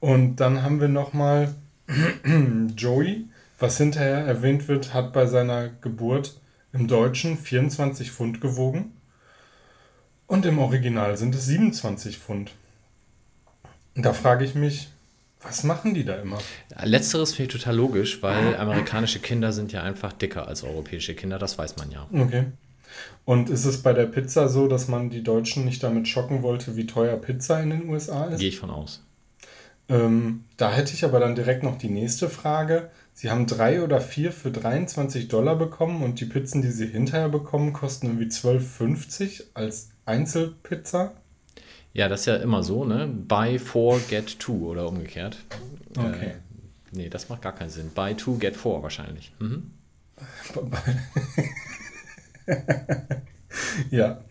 Und 0.00 0.36
dann 0.36 0.62
haben 0.62 0.80
wir 0.80 0.88
nochmal 0.88 1.54
Joey, 2.74 3.26
was 3.58 3.76
hinterher 3.76 4.24
erwähnt 4.24 4.68
wird, 4.68 4.94
hat 4.94 5.12
bei 5.12 5.26
seiner 5.26 5.68
Geburt 5.68 6.40
im 6.72 6.88
Deutschen 6.88 7.36
24 7.36 8.10
Pfund 8.10 8.40
gewogen. 8.40 8.94
Und 10.26 10.46
im 10.46 10.58
Original 10.58 11.18
sind 11.18 11.34
es 11.34 11.44
27 11.44 12.18
Pfund. 12.18 12.52
Und 13.94 14.06
da 14.06 14.14
frage 14.14 14.46
ich 14.46 14.54
mich, 14.54 14.88
was 15.42 15.62
machen 15.64 15.94
die 15.94 16.04
da 16.04 16.16
immer? 16.16 16.38
Letzteres 16.82 17.34
finde 17.34 17.52
ich 17.52 17.60
total 17.60 17.76
logisch, 17.76 18.22
weil 18.22 18.56
amerikanische 18.56 19.20
Kinder 19.20 19.52
sind 19.52 19.72
ja 19.72 19.82
einfach 19.82 20.12
dicker 20.12 20.48
als 20.48 20.64
europäische 20.64 21.14
Kinder, 21.14 21.38
das 21.38 21.58
weiß 21.58 21.76
man 21.76 21.90
ja. 21.90 22.06
Okay. 22.12 22.46
Und 23.24 23.50
ist 23.50 23.64
es 23.64 23.82
bei 23.82 23.92
der 23.92 24.06
Pizza 24.06 24.48
so, 24.48 24.66
dass 24.66 24.88
man 24.88 25.10
die 25.10 25.22
Deutschen 25.22 25.64
nicht 25.64 25.82
damit 25.82 26.08
schocken 26.08 26.42
wollte, 26.42 26.76
wie 26.76 26.86
teuer 26.86 27.16
Pizza 27.16 27.60
in 27.60 27.70
den 27.70 27.88
USA 27.88 28.24
ist? 28.26 28.40
Gehe 28.40 28.48
ich 28.48 28.58
von 28.58 28.70
aus. 28.70 29.04
Ähm, 29.88 30.44
da 30.56 30.72
hätte 30.72 30.92
ich 30.92 31.04
aber 31.04 31.20
dann 31.20 31.34
direkt 31.34 31.62
noch 31.62 31.78
die 31.78 31.88
nächste 31.88 32.28
Frage. 32.28 32.90
Sie 33.14 33.30
haben 33.30 33.46
drei 33.46 33.82
oder 33.82 34.00
vier 34.00 34.32
für 34.32 34.50
23 34.50 35.28
Dollar 35.28 35.56
bekommen 35.56 36.02
und 36.02 36.20
die 36.20 36.26
Pizzen, 36.26 36.62
die 36.62 36.70
Sie 36.70 36.86
hinterher 36.86 37.28
bekommen, 37.28 37.72
kosten 37.72 38.06
irgendwie 38.06 38.26
12,50 38.26 39.44
als 39.54 39.90
Einzelpizza. 40.04 41.14
Ja, 41.92 42.08
das 42.08 42.20
ist 42.20 42.26
ja 42.26 42.36
immer 42.36 42.62
so, 42.62 42.84
ne? 42.84 43.06
Buy 43.06 43.58
four, 43.58 44.00
get 44.08 44.38
two 44.38 44.68
oder 44.68 44.88
umgekehrt. 44.88 45.38
Okay. 45.96 46.26
Äh, 46.26 46.34
nee, 46.92 47.08
das 47.08 47.28
macht 47.28 47.42
gar 47.42 47.54
keinen 47.54 47.70
Sinn. 47.70 47.90
Buy 47.94 48.14
two, 48.14 48.38
get 48.38 48.56
four 48.56 48.82
wahrscheinlich. 48.82 49.32
Mhm. 49.38 49.72
Ja. 53.90 54.22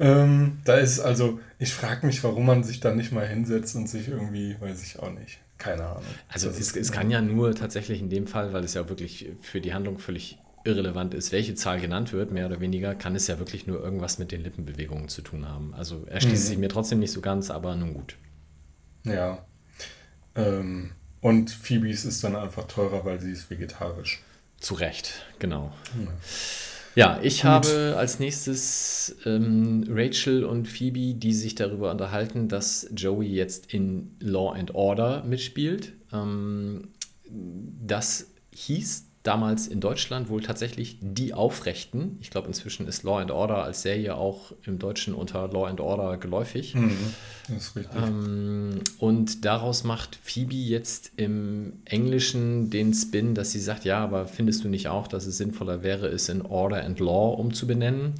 Ähm, 0.00 0.58
da 0.64 0.76
ist 0.76 1.00
also, 1.00 1.38
ich 1.58 1.72
frage 1.72 2.06
mich, 2.06 2.22
warum 2.24 2.46
man 2.46 2.64
sich 2.64 2.80
da 2.80 2.94
nicht 2.94 3.12
mal 3.12 3.26
hinsetzt 3.26 3.76
und 3.76 3.88
sich 3.88 4.08
irgendwie, 4.08 4.56
weiß 4.60 4.82
ich 4.82 4.98
auch 4.98 5.12
nicht. 5.12 5.38
Keine 5.58 5.86
Ahnung. 5.86 6.02
Also 6.28 6.48
es, 6.48 6.74
es 6.74 6.90
kann 6.90 7.10
ja 7.10 7.20
nur 7.20 7.54
tatsächlich 7.54 8.00
in 8.00 8.10
dem 8.10 8.26
Fall, 8.26 8.52
weil 8.52 8.64
es 8.64 8.74
ja 8.74 8.88
wirklich 8.88 9.28
für 9.42 9.60
die 9.60 9.74
Handlung 9.74 9.98
völlig 9.98 10.38
irrelevant 10.64 11.14
ist, 11.14 11.32
welche 11.32 11.54
Zahl 11.54 11.80
genannt 11.80 12.12
wird, 12.12 12.30
mehr 12.32 12.46
oder 12.46 12.60
weniger, 12.60 12.94
kann 12.94 13.14
es 13.16 13.26
ja 13.26 13.38
wirklich 13.38 13.66
nur 13.66 13.82
irgendwas 13.82 14.18
mit 14.18 14.32
den 14.32 14.42
Lippenbewegungen 14.42 15.08
zu 15.08 15.22
tun 15.22 15.48
haben. 15.48 15.74
Also 15.74 16.04
erschließt 16.06 16.44
Mhm. 16.44 16.48
sich 16.48 16.58
mir 16.58 16.68
trotzdem 16.68 16.98
nicht 16.98 17.12
so 17.12 17.20
ganz, 17.20 17.50
aber 17.50 17.74
nun 17.76 17.94
gut. 17.94 18.16
Ja. 19.04 19.44
Ähm, 20.34 20.92
und 21.20 21.50
Phoebes 21.50 22.04
ist 22.04 22.22
dann 22.24 22.36
einfach 22.36 22.66
teurer, 22.66 23.04
weil 23.04 23.20
sie 23.20 23.30
ist 23.32 23.50
vegetarisch. 23.50 24.22
Zu 24.58 24.74
Recht, 24.74 25.24
genau. 25.38 25.72
Ja, 26.94 27.18
ich 27.22 27.44
habe 27.44 27.94
als 27.96 28.18
nächstes 28.20 29.16
ähm, 29.24 29.84
Rachel 29.88 30.44
und 30.44 30.68
Phoebe, 30.68 31.14
die 31.14 31.32
sich 31.32 31.54
darüber 31.54 31.90
unterhalten, 31.90 32.48
dass 32.48 32.88
Joey 32.94 33.26
jetzt 33.28 33.72
in 33.72 34.14
Law 34.20 34.52
and 34.52 34.74
Order 34.74 35.24
mitspielt. 35.24 35.94
Ähm, 36.12 36.88
das 37.28 38.26
hieß 38.54 39.06
damals 39.22 39.66
in 39.68 39.80
Deutschland 39.80 40.28
wohl 40.28 40.42
tatsächlich 40.42 40.98
Die 41.00 41.32
Aufrechten. 41.34 42.18
Ich 42.20 42.30
glaube, 42.30 42.48
inzwischen 42.48 42.88
ist 42.88 43.02
Law 43.04 43.20
and 43.20 43.30
Order 43.30 43.62
als 43.62 43.82
Serie 43.82 44.16
auch 44.16 44.52
im 44.64 44.78
Deutschen 44.78 45.14
unter 45.14 45.48
Law 45.48 45.66
and 45.66 45.80
Order 45.80 46.16
geläufig. 46.16 46.74
Das 47.48 47.56
ist 47.56 47.76
richtig. 47.76 48.02
Ähm, 48.02 48.80
und 48.98 49.44
daraus 49.44 49.84
macht 49.84 50.18
Phoebe 50.22 50.54
jetzt 50.54 51.12
im 51.16 51.74
Englischen 51.84 52.70
den 52.70 52.94
Spin, 52.94 53.34
dass 53.34 53.52
sie 53.52 53.60
sagt, 53.60 53.84
ja, 53.84 54.02
aber 54.02 54.26
findest 54.26 54.64
du 54.64 54.68
nicht 54.68 54.88
auch, 54.88 55.06
dass 55.06 55.26
es 55.26 55.36
sinnvoller 55.36 55.82
wäre, 55.82 56.08
es 56.08 56.28
in 56.28 56.42
Order 56.42 56.84
and 56.84 56.98
Law 56.98 57.34
umzubenennen? 57.34 58.14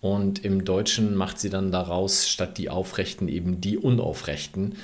Und 0.00 0.44
im 0.44 0.66
Deutschen 0.66 1.14
macht 1.14 1.40
sie 1.40 1.48
dann 1.48 1.72
daraus 1.72 2.28
statt 2.28 2.58
die 2.58 2.68
Aufrechten 2.68 3.26
eben 3.26 3.62
die 3.62 3.78
Unaufrechten, 3.78 4.74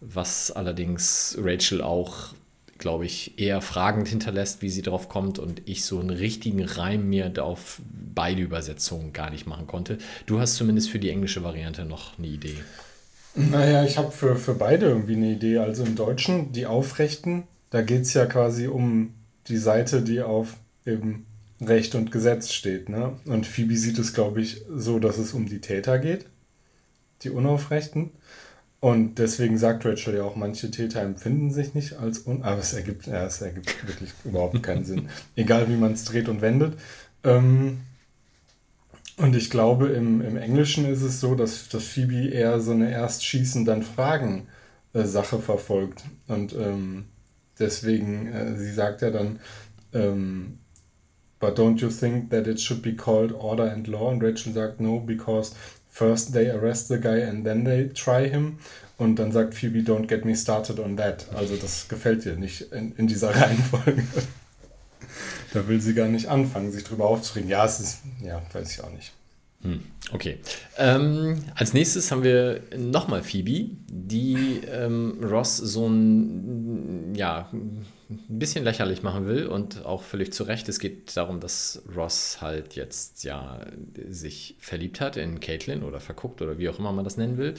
was 0.00 0.52
allerdings 0.52 1.36
Rachel 1.40 1.82
auch, 1.82 2.28
glaube 2.78 3.06
ich, 3.06 3.38
eher 3.38 3.60
fragend 3.60 4.08
hinterlässt, 4.08 4.62
wie 4.62 4.70
sie 4.70 4.82
drauf 4.82 5.08
kommt 5.08 5.38
und 5.38 5.62
ich 5.66 5.84
so 5.84 5.98
einen 5.98 6.10
richtigen 6.10 6.64
Reim 6.64 7.08
mir 7.08 7.32
auf 7.42 7.80
beide 8.14 8.40
Übersetzungen 8.40 9.12
gar 9.12 9.30
nicht 9.30 9.46
machen 9.46 9.66
konnte. 9.66 9.98
Du 10.26 10.40
hast 10.40 10.54
zumindest 10.54 10.90
für 10.90 10.98
die 10.98 11.10
englische 11.10 11.42
Variante 11.42 11.84
noch 11.84 12.18
eine 12.18 12.28
Idee. 12.28 12.56
Naja, 13.34 13.84
ich 13.84 13.98
habe 13.98 14.10
für, 14.10 14.36
für 14.36 14.54
beide 14.54 14.86
irgendwie 14.86 15.16
eine 15.16 15.32
Idee. 15.32 15.58
Also 15.58 15.84
im 15.84 15.94
Deutschen, 15.94 16.52
die 16.52 16.66
Aufrechten, 16.66 17.44
da 17.70 17.82
geht 17.82 18.02
es 18.02 18.14
ja 18.14 18.26
quasi 18.26 18.66
um 18.68 19.14
die 19.48 19.58
Seite, 19.58 20.02
die 20.02 20.22
auf 20.22 20.56
eben 20.86 21.26
Recht 21.60 21.94
und 21.94 22.12
Gesetz 22.12 22.52
steht. 22.52 22.88
Ne? 22.88 23.16
Und 23.26 23.46
Phoebe 23.46 23.76
sieht 23.76 23.98
es, 23.98 24.14
glaube 24.14 24.40
ich, 24.40 24.62
so, 24.72 24.98
dass 24.98 25.18
es 25.18 25.34
um 25.34 25.48
die 25.48 25.60
Täter 25.60 25.98
geht, 25.98 26.26
die 27.22 27.30
Unaufrechten. 27.30 28.10
Und 28.80 29.18
deswegen 29.18 29.58
sagt 29.58 29.84
Rachel 29.84 30.14
ja 30.14 30.22
auch, 30.22 30.36
manche 30.36 30.70
Täter 30.70 31.00
empfinden 31.02 31.50
sich 31.50 31.74
nicht 31.74 31.94
als 31.94 32.20
un... 32.20 32.42
Aber 32.42 32.60
es 32.60 32.72
ergibt, 32.72 33.06
ja, 33.06 33.24
es 33.24 33.40
ergibt 33.40 33.86
wirklich 33.86 34.12
überhaupt 34.24 34.62
keinen 34.62 34.84
Sinn. 34.84 35.08
Egal, 35.34 35.68
wie 35.68 35.76
man 35.76 35.92
es 35.92 36.04
dreht 36.04 36.28
und 36.28 36.42
wendet. 36.42 36.78
Ähm, 37.24 37.78
und 39.16 39.34
ich 39.34 39.50
glaube, 39.50 39.88
im, 39.88 40.20
im 40.20 40.36
Englischen 40.36 40.84
ist 40.86 41.02
es 41.02 41.20
so, 41.20 41.34
dass, 41.34 41.68
dass 41.68 41.84
Phoebe 41.84 42.28
eher 42.28 42.60
so 42.60 42.70
eine 42.70 42.92
erst 42.92 43.24
schießen, 43.24 43.64
dann 43.64 43.82
fragen 43.82 44.46
äh, 44.92 45.04
Sache 45.04 45.40
verfolgt. 45.40 46.04
Und 46.28 46.54
ähm, 46.54 47.06
deswegen, 47.58 48.28
äh, 48.28 48.56
sie 48.56 48.72
sagt 48.72 49.02
ja 49.02 49.10
dann, 49.10 49.40
ähm, 49.92 50.58
but 51.40 51.58
don't 51.58 51.80
you 51.80 51.88
think 51.88 52.30
that 52.30 52.46
it 52.46 52.60
should 52.60 52.80
be 52.80 52.94
called 52.94 53.32
order 53.32 53.72
and 53.72 53.88
law? 53.88 54.08
Und 54.08 54.22
Rachel 54.22 54.52
sagt, 54.52 54.80
no, 54.80 55.00
because 55.00 55.52
first 55.88 56.32
they 56.32 56.50
arrest 56.50 56.88
the 56.88 56.98
guy 56.98 57.22
and 57.22 57.44
then 57.44 57.64
they 57.64 57.88
try 57.88 58.28
him. 58.28 58.58
Und 58.96 59.16
dann 59.16 59.30
sagt 59.30 59.54
Phoebe, 59.54 59.78
don't 59.78 60.08
get 60.08 60.24
me 60.24 60.34
started 60.34 60.80
on 60.80 60.96
that. 60.96 61.26
Also 61.34 61.56
das 61.56 61.88
gefällt 61.88 62.26
ihr 62.26 62.36
nicht 62.36 62.72
in, 62.72 62.92
in 62.96 63.06
dieser 63.06 63.30
Reihenfolge. 63.34 64.02
Da 65.54 65.66
will 65.68 65.80
sie 65.80 65.94
gar 65.94 66.08
nicht 66.08 66.26
anfangen, 66.26 66.72
sich 66.72 66.84
drüber 66.84 67.06
aufzuregen. 67.06 67.48
Ja, 67.48 67.64
es 67.64 67.80
ist, 67.80 67.98
ja, 68.20 68.42
weiß 68.52 68.72
ich 68.72 68.82
auch 68.82 68.90
nicht. 68.90 69.12
Hm, 69.62 69.82
okay. 70.12 70.38
Ähm, 70.76 71.42
als 71.54 71.74
nächstes 71.74 72.10
haben 72.10 72.22
wir 72.22 72.60
nochmal 72.76 73.22
Phoebe, 73.22 73.70
die 73.88 74.60
ähm, 74.70 75.18
Ross 75.22 75.56
so 75.56 75.88
ein, 75.88 77.14
ja, 77.14 77.50
ein 78.10 78.38
bisschen 78.38 78.64
lächerlich 78.64 79.02
machen 79.02 79.26
will 79.26 79.46
und 79.46 79.84
auch 79.84 80.02
völlig 80.02 80.32
zu 80.32 80.44
Recht. 80.44 80.68
Es 80.68 80.78
geht 80.78 81.16
darum, 81.16 81.40
dass 81.40 81.82
Ross 81.94 82.40
halt 82.40 82.74
jetzt 82.74 83.24
ja 83.24 83.60
sich 84.08 84.56
verliebt 84.60 85.00
hat 85.00 85.16
in 85.16 85.40
Caitlin 85.40 85.82
oder 85.82 86.00
verguckt 86.00 86.40
oder 86.40 86.58
wie 86.58 86.68
auch 86.68 86.78
immer 86.78 86.92
man 86.92 87.04
das 87.04 87.18
nennen 87.18 87.36
will. 87.36 87.54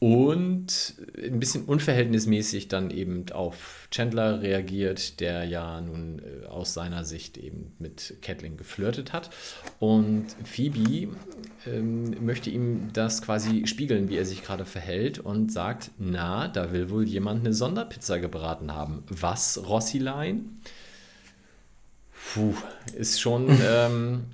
Und 0.00 0.94
ein 1.20 1.40
bisschen 1.40 1.64
unverhältnismäßig 1.64 2.68
dann 2.68 2.90
eben 2.90 3.24
auf 3.32 3.88
Chandler 3.90 4.42
reagiert, 4.42 5.18
der 5.18 5.42
ja 5.44 5.80
nun 5.80 6.20
äh, 6.20 6.46
aus 6.46 6.72
seiner 6.72 7.04
Sicht 7.04 7.36
eben 7.36 7.72
mit 7.80 8.14
Catelyn 8.22 8.56
geflirtet 8.56 9.12
hat. 9.12 9.30
Und 9.80 10.26
Phoebe 10.44 11.08
ähm, 11.66 12.24
möchte 12.24 12.48
ihm 12.48 12.92
das 12.92 13.22
quasi 13.22 13.66
spiegeln, 13.66 14.08
wie 14.08 14.16
er 14.16 14.24
sich 14.24 14.44
gerade 14.44 14.64
verhält 14.64 15.18
und 15.18 15.50
sagt, 15.50 15.90
na, 15.98 16.46
da 16.46 16.70
will 16.70 16.90
wohl 16.90 17.06
jemand 17.08 17.44
eine 17.44 17.52
Sonderpizza 17.52 18.18
gebraten 18.18 18.72
haben. 18.72 19.02
Was, 19.08 19.60
Rossilein? 19.66 20.60
Puh, 22.34 22.54
ist 22.96 23.20
schon 23.20 23.48
ähm, 23.68 24.26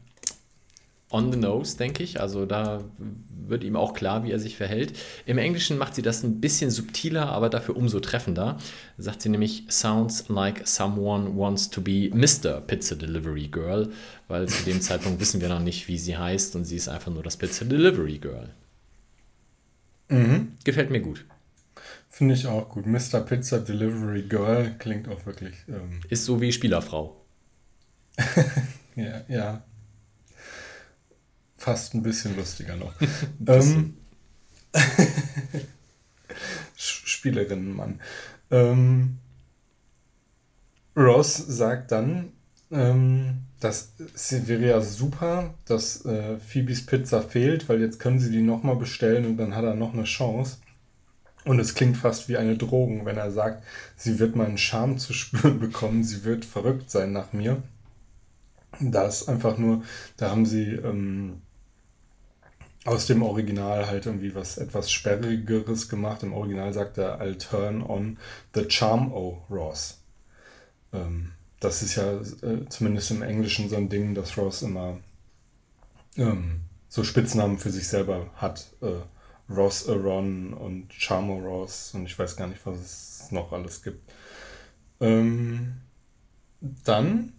on 1.14 1.32
the 1.32 1.38
nose, 1.38 1.76
denke 1.76 2.02
ich. 2.02 2.20
Also 2.20 2.44
da 2.44 2.82
wird 3.46 3.62
ihm 3.62 3.76
auch 3.76 3.94
klar, 3.94 4.24
wie 4.24 4.32
er 4.32 4.38
sich 4.38 4.56
verhält. 4.56 4.94
Im 5.26 5.38
Englischen 5.38 5.78
macht 5.78 5.94
sie 5.94 6.02
das 6.02 6.22
ein 6.22 6.40
bisschen 6.40 6.70
subtiler, 6.70 7.26
aber 7.26 7.48
dafür 7.48 7.76
umso 7.76 8.00
treffender. 8.00 8.58
Sagt 8.98 9.22
sie 9.22 9.28
nämlich, 9.28 9.64
sounds 9.68 10.28
like 10.28 10.66
someone 10.66 11.36
wants 11.36 11.70
to 11.70 11.80
be 11.80 12.10
Mr. 12.12 12.60
Pizza 12.60 12.96
Delivery 12.96 13.48
Girl, 13.48 13.90
weil 14.28 14.48
zu 14.48 14.64
dem 14.64 14.80
Zeitpunkt 14.80 15.20
wissen 15.20 15.40
wir 15.40 15.48
noch 15.48 15.60
nicht, 15.60 15.88
wie 15.88 15.98
sie 15.98 16.16
heißt 16.16 16.56
und 16.56 16.64
sie 16.64 16.76
ist 16.76 16.88
einfach 16.88 17.12
nur 17.12 17.22
das 17.22 17.36
Pizza 17.36 17.64
Delivery 17.64 18.18
Girl. 18.18 18.48
Gefällt 20.64 20.90
mir 20.90 21.00
gut. 21.00 21.24
Finde 22.08 22.34
ich 22.34 22.46
auch 22.46 22.68
gut. 22.68 22.86
Mr. 22.86 23.20
Pizza 23.20 23.58
Delivery 23.58 24.22
Girl 24.22 24.74
klingt 24.78 25.08
auch 25.08 25.26
wirklich. 25.26 25.54
Ähm, 25.68 26.00
Ist 26.08 26.24
so 26.24 26.40
wie 26.40 26.52
Spielerfrau. 26.52 27.16
ja, 28.96 29.22
ja. 29.28 29.62
Fast 31.64 31.94
ein 31.94 32.02
bisschen 32.02 32.36
lustiger 32.36 32.76
noch. 32.76 32.92
ähm, 33.46 33.96
Spielerinnenmann. 36.76 38.00
Ähm, 38.50 39.16
Ross 40.94 41.36
sagt 41.36 41.90
dann, 41.90 42.32
ähm, 42.70 43.44
das 43.60 43.94
es 44.14 44.46
wäre 44.46 44.66
ja 44.66 44.80
super, 44.82 45.54
dass 45.64 46.04
äh, 46.04 46.36
Phoebes 46.36 46.84
Pizza 46.84 47.22
fehlt, 47.22 47.66
weil 47.70 47.80
jetzt 47.80 47.98
können 47.98 48.20
sie 48.20 48.30
die 48.30 48.42
nochmal 48.42 48.76
bestellen 48.76 49.24
und 49.24 49.38
dann 49.38 49.56
hat 49.56 49.64
er 49.64 49.74
noch 49.74 49.94
eine 49.94 50.04
Chance. 50.04 50.58
Und 51.46 51.60
es 51.60 51.74
klingt 51.74 51.96
fast 51.96 52.28
wie 52.28 52.36
eine 52.36 52.58
Drohung, 52.58 53.06
wenn 53.06 53.16
er 53.16 53.30
sagt, 53.30 53.64
sie 53.96 54.18
wird 54.18 54.36
meinen 54.36 54.58
Charme 54.58 54.98
zu 54.98 55.14
spüren 55.14 55.60
bekommen, 55.60 56.04
sie 56.04 56.24
wird 56.24 56.44
verrückt 56.44 56.90
sein 56.90 57.12
nach 57.12 57.32
mir. 57.32 57.62
Da 58.80 59.06
ist 59.06 59.30
einfach 59.30 59.56
nur, 59.56 59.82
da 60.18 60.30
haben 60.30 60.44
sie 60.44 60.72
ähm, 60.72 61.40
aus 62.84 63.06
dem 63.06 63.22
Original 63.22 63.86
halt 63.86 64.06
irgendwie 64.06 64.34
was 64.34 64.58
etwas 64.58 64.90
Sperrigeres 64.90 65.88
gemacht. 65.88 66.22
Im 66.22 66.32
Original 66.32 66.72
sagt 66.72 66.98
er, 66.98 67.20
I'll 67.20 67.38
turn 67.38 67.82
on 67.82 68.18
the 68.54 68.68
charm 68.68 69.12
o 69.12 69.42
Ross. 69.50 70.02
Ähm, 70.92 71.32
das 71.60 71.82
ist 71.82 71.96
ja 71.96 72.20
äh, 72.20 72.68
zumindest 72.68 73.10
im 73.10 73.22
Englischen 73.22 73.68
so 73.68 73.76
ein 73.76 73.88
Ding, 73.88 74.14
dass 74.14 74.36
Ross 74.36 74.62
immer 74.62 74.98
ähm, 76.16 76.60
so 76.88 77.04
Spitznamen 77.04 77.58
für 77.58 77.70
sich 77.70 77.88
selber 77.88 78.30
hat. 78.36 78.66
Äh, 78.82 79.00
Ross 79.50 79.88
Aron 79.88 80.54
und 80.54 80.92
Charmo 80.92 81.38
Ross 81.38 81.92
und 81.94 82.06
ich 82.06 82.18
weiß 82.18 82.36
gar 82.36 82.46
nicht, 82.46 82.64
was 82.64 82.78
es 82.78 83.30
noch 83.30 83.52
alles 83.52 83.82
gibt. 83.82 84.10
Ähm, 85.00 85.74
dann 86.60 87.34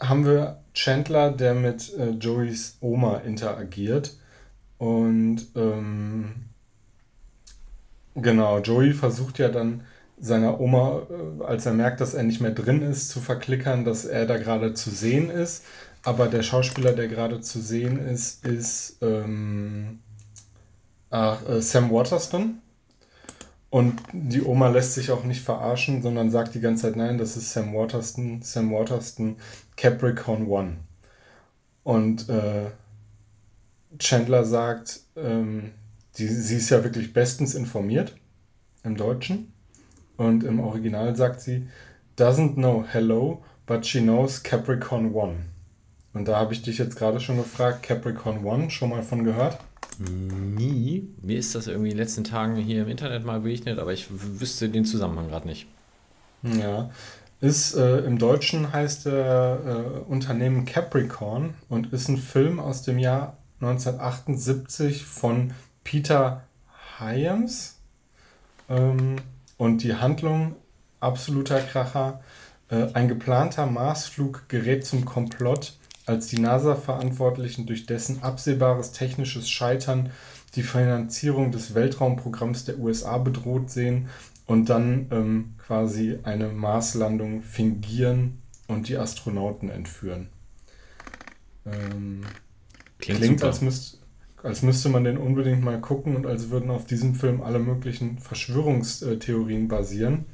haben 0.00 0.24
wir 0.24 0.62
Chandler, 0.74 1.30
der 1.30 1.54
mit 1.54 1.92
äh, 1.96 2.10
Joeys 2.10 2.78
Oma 2.80 3.18
interagiert. 3.18 4.16
Und 4.78 5.46
ähm, 5.56 6.34
genau, 8.14 8.60
Joey 8.60 8.92
versucht 8.92 9.38
ja 9.38 9.48
dann 9.48 9.82
seiner 10.20 10.60
Oma, 10.60 11.02
äh, 11.40 11.44
als 11.44 11.66
er 11.66 11.74
merkt, 11.74 12.00
dass 12.00 12.14
er 12.14 12.22
nicht 12.22 12.40
mehr 12.40 12.52
drin 12.52 12.82
ist, 12.82 13.08
zu 13.10 13.20
verklickern, 13.20 13.84
dass 13.84 14.04
er 14.04 14.26
da 14.26 14.36
gerade 14.36 14.74
zu 14.74 14.90
sehen 14.90 15.30
ist. 15.30 15.64
Aber 16.04 16.28
der 16.28 16.42
Schauspieler, 16.42 16.92
der 16.92 17.08
gerade 17.08 17.40
zu 17.40 17.60
sehen 17.60 17.98
ist, 17.98 18.46
ist 18.46 18.98
ähm, 19.02 19.98
ach, 21.10 21.46
äh, 21.48 21.60
Sam 21.60 21.90
Waterston. 21.90 22.60
Und 23.70 24.00
die 24.12 24.42
Oma 24.42 24.68
lässt 24.68 24.94
sich 24.94 25.10
auch 25.10 25.24
nicht 25.24 25.42
verarschen, 25.42 26.00
sondern 26.00 26.30
sagt 26.30 26.54
die 26.54 26.60
ganze 26.60 26.82
Zeit, 26.82 26.96
nein, 26.96 27.18
das 27.18 27.36
ist 27.36 27.52
Sam 27.52 27.74
Waterston, 27.74 28.40
Sam 28.42 28.72
Waterston, 28.72 29.36
Capricorn 29.76 30.46
One. 30.46 30.76
Und 31.82 32.28
äh, 32.30 32.70
Chandler 33.98 34.44
sagt, 34.44 35.00
ähm, 35.16 35.72
die, 36.16 36.28
sie 36.28 36.56
ist 36.56 36.70
ja 36.70 36.82
wirklich 36.82 37.12
bestens 37.12 37.54
informiert 37.54 38.16
im 38.84 38.96
Deutschen. 38.96 39.52
Und 40.16 40.44
im 40.44 40.60
Original 40.60 41.14
sagt 41.14 41.40
sie, 41.40 41.68
doesn't 42.16 42.54
know 42.54 42.84
hello, 42.88 43.44
but 43.66 43.86
she 43.86 44.00
knows 44.00 44.42
Capricorn 44.42 45.12
One. 45.12 45.36
Und 46.14 46.26
da 46.26 46.36
habe 46.36 46.54
ich 46.54 46.62
dich 46.62 46.78
jetzt 46.78 46.96
gerade 46.96 47.20
schon 47.20 47.36
gefragt, 47.36 47.82
Capricorn 47.82 48.44
One, 48.44 48.70
schon 48.70 48.90
mal 48.90 49.02
von 49.02 49.24
gehört? 49.24 49.58
Nie. 49.98 51.08
Mir 51.22 51.38
ist 51.38 51.54
das 51.54 51.66
irgendwie 51.66 51.90
in 51.90 51.96
den 51.96 52.04
letzten 52.04 52.24
Tagen 52.24 52.56
hier 52.56 52.82
im 52.82 52.88
Internet 52.88 53.24
mal 53.24 53.40
begegnet, 53.40 53.78
aber 53.78 53.92
ich 53.92 54.06
wüsste 54.10 54.68
den 54.68 54.84
Zusammenhang 54.84 55.28
gerade 55.28 55.46
nicht. 55.46 55.66
Ja. 56.42 56.90
Ist 57.40 57.74
äh, 57.74 57.98
im 57.98 58.18
Deutschen 58.18 58.72
heißt 58.72 59.06
der 59.06 59.60
äh, 59.64 60.10
Unternehmen 60.10 60.64
Capricorn 60.64 61.54
und 61.68 61.92
ist 61.92 62.08
ein 62.08 62.16
Film 62.16 62.58
aus 62.58 62.82
dem 62.82 62.98
Jahr 62.98 63.36
1978 63.60 65.04
von 65.04 65.52
Peter 65.84 66.42
Hyams. 66.98 67.78
Ähm, 68.68 69.16
und 69.56 69.82
die 69.82 69.94
Handlung, 69.94 70.56
absoluter 71.00 71.60
Kracher. 71.60 72.20
Äh, 72.70 72.88
ein 72.94 73.08
geplanter 73.08 73.66
Marsflug 73.66 74.48
gerät 74.48 74.84
zum 74.84 75.04
Komplott 75.04 75.77
als 76.08 76.26
die 76.26 76.38
NASA-Verantwortlichen 76.38 77.66
durch 77.66 77.86
dessen 77.86 78.22
absehbares 78.22 78.92
technisches 78.92 79.48
Scheitern 79.48 80.10
die 80.54 80.62
Finanzierung 80.62 81.52
des 81.52 81.74
Weltraumprogramms 81.74 82.64
der 82.64 82.78
USA 82.78 83.18
bedroht 83.18 83.70
sehen 83.70 84.08
und 84.46 84.70
dann 84.70 85.06
ähm, 85.10 85.54
quasi 85.58 86.18
eine 86.22 86.48
Marslandung 86.48 87.42
fingieren 87.42 88.38
und 88.66 88.88
die 88.88 88.96
Astronauten 88.96 89.68
entführen. 89.68 90.28
Ähm, 91.66 92.22
klingt 92.98 93.20
klingt 93.20 93.44
als, 93.44 93.60
müsst, 93.60 94.00
als 94.42 94.62
müsste 94.62 94.88
man 94.88 95.04
den 95.04 95.18
unbedingt 95.18 95.62
mal 95.62 95.80
gucken 95.80 96.16
und 96.16 96.26
als 96.26 96.50
würden 96.50 96.70
auf 96.70 96.86
diesem 96.86 97.14
Film 97.14 97.42
alle 97.42 97.58
möglichen 97.58 98.18
Verschwörungstheorien 98.18 99.68
basieren. 99.68 100.24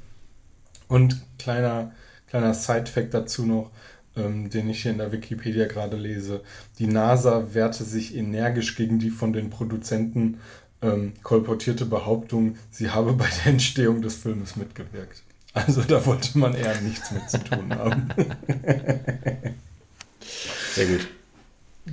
Und 0.86 1.20
kleiner, 1.38 1.92
kleiner 2.28 2.54
Side-Fact 2.54 3.12
dazu 3.14 3.46
noch: 3.46 3.70
ähm, 4.16 4.50
den 4.50 4.68
ich 4.68 4.82
hier 4.82 4.92
in 4.92 4.98
der 4.98 5.12
Wikipedia 5.12 5.66
gerade 5.66 5.96
lese. 5.96 6.42
Die 6.78 6.86
NASA 6.86 7.54
wehrte 7.54 7.84
sich 7.84 8.16
energisch 8.16 8.76
gegen 8.76 8.98
die 8.98 9.10
von 9.10 9.32
den 9.32 9.50
Produzenten 9.50 10.38
ähm, 10.82 11.12
kolportierte 11.22 11.86
Behauptung, 11.86 12.56
sie 12.70 12.90
habe 12.90 13.14
bei 13.14 13.28
der 13.44 13.52
Entstehung 13.52 14.02
des 14.02 14.16
Filmes 14.16 14.56
mitgewirkt. 14.56 15.22
Also 15.54 15.82
da 15.82 16.04
wollte 16.04 16.36
man 16.36 16.54
eher 16.54 16.80
nichts 16.80 17.12
mit 17.12 17.30
zu 17.30 17.38
tun 17.38 17.72
haben. 17.74 18.08
Sehr 20.74 20.86
gut. 20.86 21.08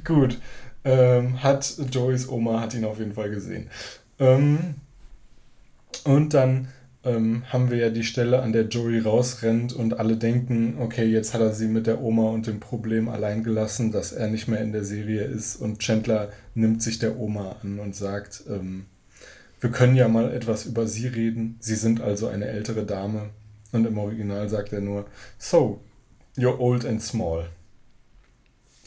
Gut. 0.04 0.40
Ähm, 0.84 1.44
hat 1.44 1.76
Joeys 1.92 2.28
Oma 2.28 2.60
hat 2.60 2.74
ihn 2.74 2.86
auf 2.86 2.98
jeden 2.98 3.14
Fall 3.14 3.30
gesehen. 3.30 3.70
Ähm, 4.18 4.76
und 6.04 6.34
dann 6.34 6.70
ähm, 7.04 7.44
haben 7.50 7.72
wir 7.72 7.78
ja 7.78 7.90
die 7.90 8.04
Stelle, 8.04 8.42
an 8.42 8.54
der 8.54 8.68
Joey 8.68 9.00
rausrennt 9.00 9.74
und 9.74 10.00
alle 10.00 10.18
denken, 10.18 10.78
okay, 10.80 11.06
jetzt 11.06 11.34
hat 11.34 11.42
er 11.42 11.54
sie 11.54 11.68
mit 11.68 11.88
der 11.88 12.02
Oma 12.02 12.30
und 12.30 12.48
dem 12.48 12.60
Problem 12.60 13.10
allein 13.10 13.44
gelassen, 13.44 13.92
dass 13.92 14.12
er 14.12 14.28
nicht 14.28 14.48
mehr 14.48 14.62
in 14.62 14.72
der 14.72 14.84
Serie 14.84 15.24
ist. 15.24 15.56
Und 15.56 15.80
Chandler 15.80 16.32
nimmt 16.54 16.84
sich 16.84 17.00
der 17.00 17.18
Oma 17.18 17.56
an 17.64 17.80
und 17.80 17.96
sagt, 17.96 18.44
ähm, 18.50 18.86
wir 19.60 19.72
können 19.72 19.96
ja 19.96 20.08
mal 20.08 20.32
etwas 20.32 20.66
über 20.66 20.88
sie 20.88 21.08
reden. 21.08 21.58
Sie 21.60 21.76
sind 21.76 22.02
also 22.02 22.28
eine 22.28 22.46
ältere 22.48 22.86
Dame. 22.86 23.30
Und 23.72 23.86
im 23.86 23.98
Original 23.98 24.50
sagt 24.50 24.74
er 24.74 24.82
nur, 24.82 25.06
so, 25.38 25.82
you're 26.38 26.60
old 26.60 26.86
and 26.86 27.02
small. 27.02 27.48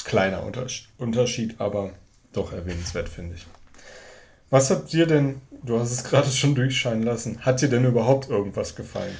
Kleiner 0.04 0.44
Unterschied, 0.98 1.54
aber 1.58 1.92
doch 2.32 2.52
erwähnenswert, 2.52 3.08
finde 3.08 3.36
ich. 3.36 3.46
Was 4.54 4.70
hat 4.70 4.92
dir 4.92 5.06
denn, 5.06 5.40
du 5.64 5.80
hast 5.80 5.90
es 5.90 6.04
gerade 6.08 6.30
schon 6.30 6.54
durchscheinen 6.54 7.02
lassen, 7.02 7.40
hat 7.40 7.60
dir 7.60 7.68
denn 7.68 7.84
überhaupt 7.84 8.30
irgendwas 8.30 8.76
gefallen? 8.76 9.16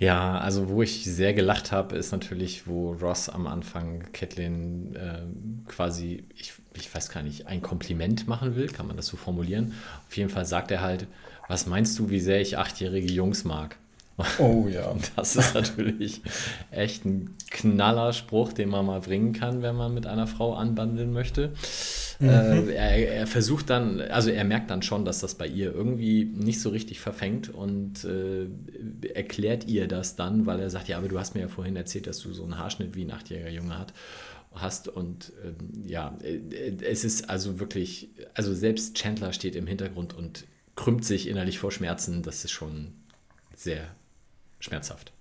Ja, 0.00 0.36
also 0.38 0.68
wo 0.68 0.82
ich 0.82 1.04
sehr 1.04 1.32
gelacht 1.32 1.70
habe, 1.70 1.94
ist 1.94 2.10
natürlich, 2.10 2.66
wo 2.66 2.90
Ross 2.94 3.28
am 3.28 3.46
Anfang 3.46 4.02
Catelyn 4.12 4.96
äh, 4.96 5.20
quasi, 5.68 6.24
ich, 6.34 6.54
ich 6.76 6.92
weiß 6.92 7.08
gar 7.10 7.22
nicht, 7.22 7.46
ein 7.46 7.62
Kompliment 7.62 8.26
machen 8.26 8.56
will, 8.56 8.66
kann 8.66 8.88
man 8.88 8.96
das 8.96 9.06
so 9.06 9.16
formulieren. 9.16 9.74
Auf 10.08 10.16
jeden 10.16 10.28
Fall 10.28 10.44
sagt 10.44 10.72
er 10.72 10.80
halt, 10.80 11.06
was 11.46 11.68
meinst 11.68 11.96
du, 12.00 12.10
wie 12.10 12.18
sehr 12.18 12.40
ich 12.40 12.58
achtjährige 12.58 13.12
Jungs 13.12 13.44
mag? 13.44 13.76
Oh 14.38 14.68
ja. 14.70 14.94
Das 15.16 15.36
ist 15.36 15.54
natürlich 15.54 16.22
echt 16.70 17.04
ein 17.04 17.36
knaller 17.50 18.12
Spruch, 18.12 18.52
den 18.52 18.68
man 18.68 18.86
mal 18.86 19.00
bringen 19.00 19.32
kann, 19.32 19.62
wenn 19.62 19.76
man 19.76 19.92
mit 19.94 20.06
einer 20.06 20.26
Frau 20.26 20.54
anbandeln 20.54 21.12
möchte. 21.12 21.52
Mhm. 22.20 22.28
Äh, 22.28 22.74
er, 22.74 23.12
er, 23.12 23.26
versucht 23.26 23.70
dann, 23.70 24.00
also 24.00 24.30
er 24.30 24.44
merkt 24.44 24.70
dann 24.70 24.82
schon, 24.82 25.04
dass 25.04 25.20
das 25.20 25.34
bei 25.34 25.46
ihr 25.46 25.72
irgendwie 25.72 26.24
nicht 26.24 26.60
so 26.60 26.70
richtig 26.70 27.00
verfängt 27.00 27.52
und 27.52 28.04
äh, 28.04 28.46
erklärt 29.08 29.66
ihr 29.66 29.88
das 29.88 30.14
dann, 30.14 30.46
weil 30.46 30.60
er 30.60 30.70
sagt, 30.70 30.88
ja, 30.88 30.98
aber 30.98 31.08
du 31.08 31.18
hast 31.18 31.34
mir 31.34 31.42
ja 31.42 31.48
vorhin 31.48 31.76
erzählt, 31.76 32.06
dass 32.06 32.20
du 32.20 32.32
so 32.32 32.44
einen 32.44 32.58
Haarschnitt 32.58 32.94
wie 32.94 33.04
ein 33.04 33.10
achtjähriger 33.10 33.50
Junge 33.50 33.78
hat, 33.78 33.92
hast 34.54 34.86
und 34.86 35.32
ähm, 35.44 35.84
ja, 35.84 36.16
äh, 36.22 36.76
es 36.84 37.04
ist 37.04 37.28
also 37.28 37.58
wirklich, 37.58 38.10
also 38.34 38.54
selbst 38.54 38.94
Chandler 38.96 39.32
steht 39.32 39.56
im 39.56 39.66
Hintergrund 39.66 40.14
und 40.14 40.44
krümmt 40.76 41.04
sich 41.04 41.28
innerlich 41.28 41.58
vor 41.58 41.72
Schmerzen, 41.72 42.22
das 42.22 42.44
ist 42.44 42.52
schon 42.52 42.92
sehr 43.56 43.96
schmerzhaft. 44.64 45.12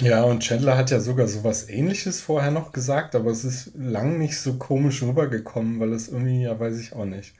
Ja, 0.00 0.24
und 0.24 0.42
Chandler 0.42 0.76
hat 0.76 0.90
ja 0.90 1.00
sogar 1.00 1.28
sowas 1.28 1.68
ähnliches 1.68 2.20
vorher 2.20 2.50
noch 2.50 2.72
gesagt, 2.72 3.14
aber 3.14 3.30
es 3.30 3.44
ist 3.44 3.72
lang 3.76 4.18
nicht 4.18 4.38
so 4.38 4.54
komisch 4.54 5.02
rübergekommen, 5.02 5.78
weil 5.78 5.92
es 5.92 6.08
irgendwie, 6.08 6.42
ja, 6.42 6.58
weiß 6.58 6.78
ich 6.80 6.92
auch 6.92 7.04
nicht. 7.04 7.34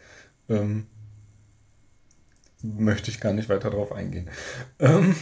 Ähm, 0.48 0.86
möchte 2.62 3.10
ich 3.10 3.20
gar 3.20 3.32
nicht 3.32 3.48
weiter 3.48 3.70
drauf 3.70 3.90
eingehen. 3.90 4.28
Ähm, 4.78 5.16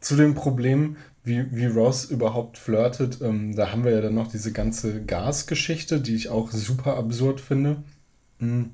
zu 0.00 0.14
dem 0.14 0.34
Problem, 0.34 0.96
wie, 1.24 1.44
wie 1.50 1.66
Ross 1.66 2.04
überhaupt 2.04 2.56
flirtet, 2.56 3.20
ähm, 3.20 3.56
da 3.56 3.72
haben 3.72 3.84
wir 3.84 3.90
ja 3.90 4.00
dann 4.00 4.14
noch 4.14 4.28
diese 4.28 4.52
ganze 4.52 5.04
Gasgeschichte, 5.04 6.00
die 6.00 6.14
ich 6.14 6.28
auch 6.28 6.52
super 6.52 6.96
absurd 6.96 7.40
finde. 7.40 7.82
Mm. 8.38 8.64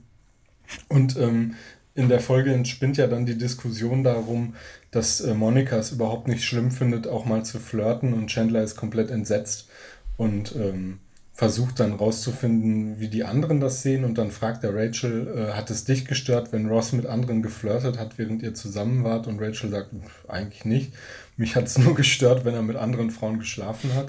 Und 0.89 1.17
ähm, 1.17 1.55
in 1.95 2.09
der 2.09 2.21
Folge 2.21 2.53
entspinnt 2.53 2.97
ja 2.97 3.07
dann 3.07 3.25
die 3.25 3.39
Diskussion 3.39 4.03
darum, 4.03 4.55
dass 4.91 5.21
äh, 5.21 5.35
Monika 5.35 5.77
es 5.77 5.93
überhaupt 5.93 6.29
nicht 6.29 6.45
schlimm 6.45 6.71
findet, 6.71 7.07
auch 7.07 7.25
mal 7.25 7.45
zu 7.45 7.59
flirten 7.59 8.13
und 8.13 8.29
Chandler 8.29 8.63
ist 8.63 8.77
komplett 8.77 9.11
entsetzt 9.11 9.69
und 10.17 10.55
ähm, 10.57 10.99
versucht 11.33 11.81
dann 11.81 11.95
rauszufinden, 11.95 13.01
wie 13.01 13.09
die 13.09 13.25
anderen 13.25 13.61
das 13.61 13.83
sehen 13.83 14.05
und 14.05 14.19
dann 14.19 14.31
fragt 14.31 14.63
er 14.63 14.75
Rachel, 14.75 15.27
äh, 15.37 15.53
hat 15.53 15.71
es 15.71 15.85
dich 15.85 16.05
gestört, 16.05 16.53
wenn 16.53 16.69
Ross 16.69 16.93
mit 16.93 17.07
anderen 17.07 17.43
geflirtet 17.43 17.99
hat, 17.99 18.19
während 18.19 18.43
ihr 18.43 18.55
zusammen 18.55 19.03
wart 19.03 19.27
und 19.27 19.41
Rachel 19.41 19.71
sagt, 19.71 19.91
eigentlich 20.29 20.65
nicht. 20.65 20.93
Mich 21.37 21.57
hat 21.57 21.67
es 21.67 21.79
nur 21.79 21.95
gestört, 21.97 22.45
wenn 22.45 22.55
er 22.55 22.63
mit 22.63 22.77
anderen 22.77 23.11
Frauen 23.11 23.39
geschlafen 23.39 23.95
hat, 23.95 24.09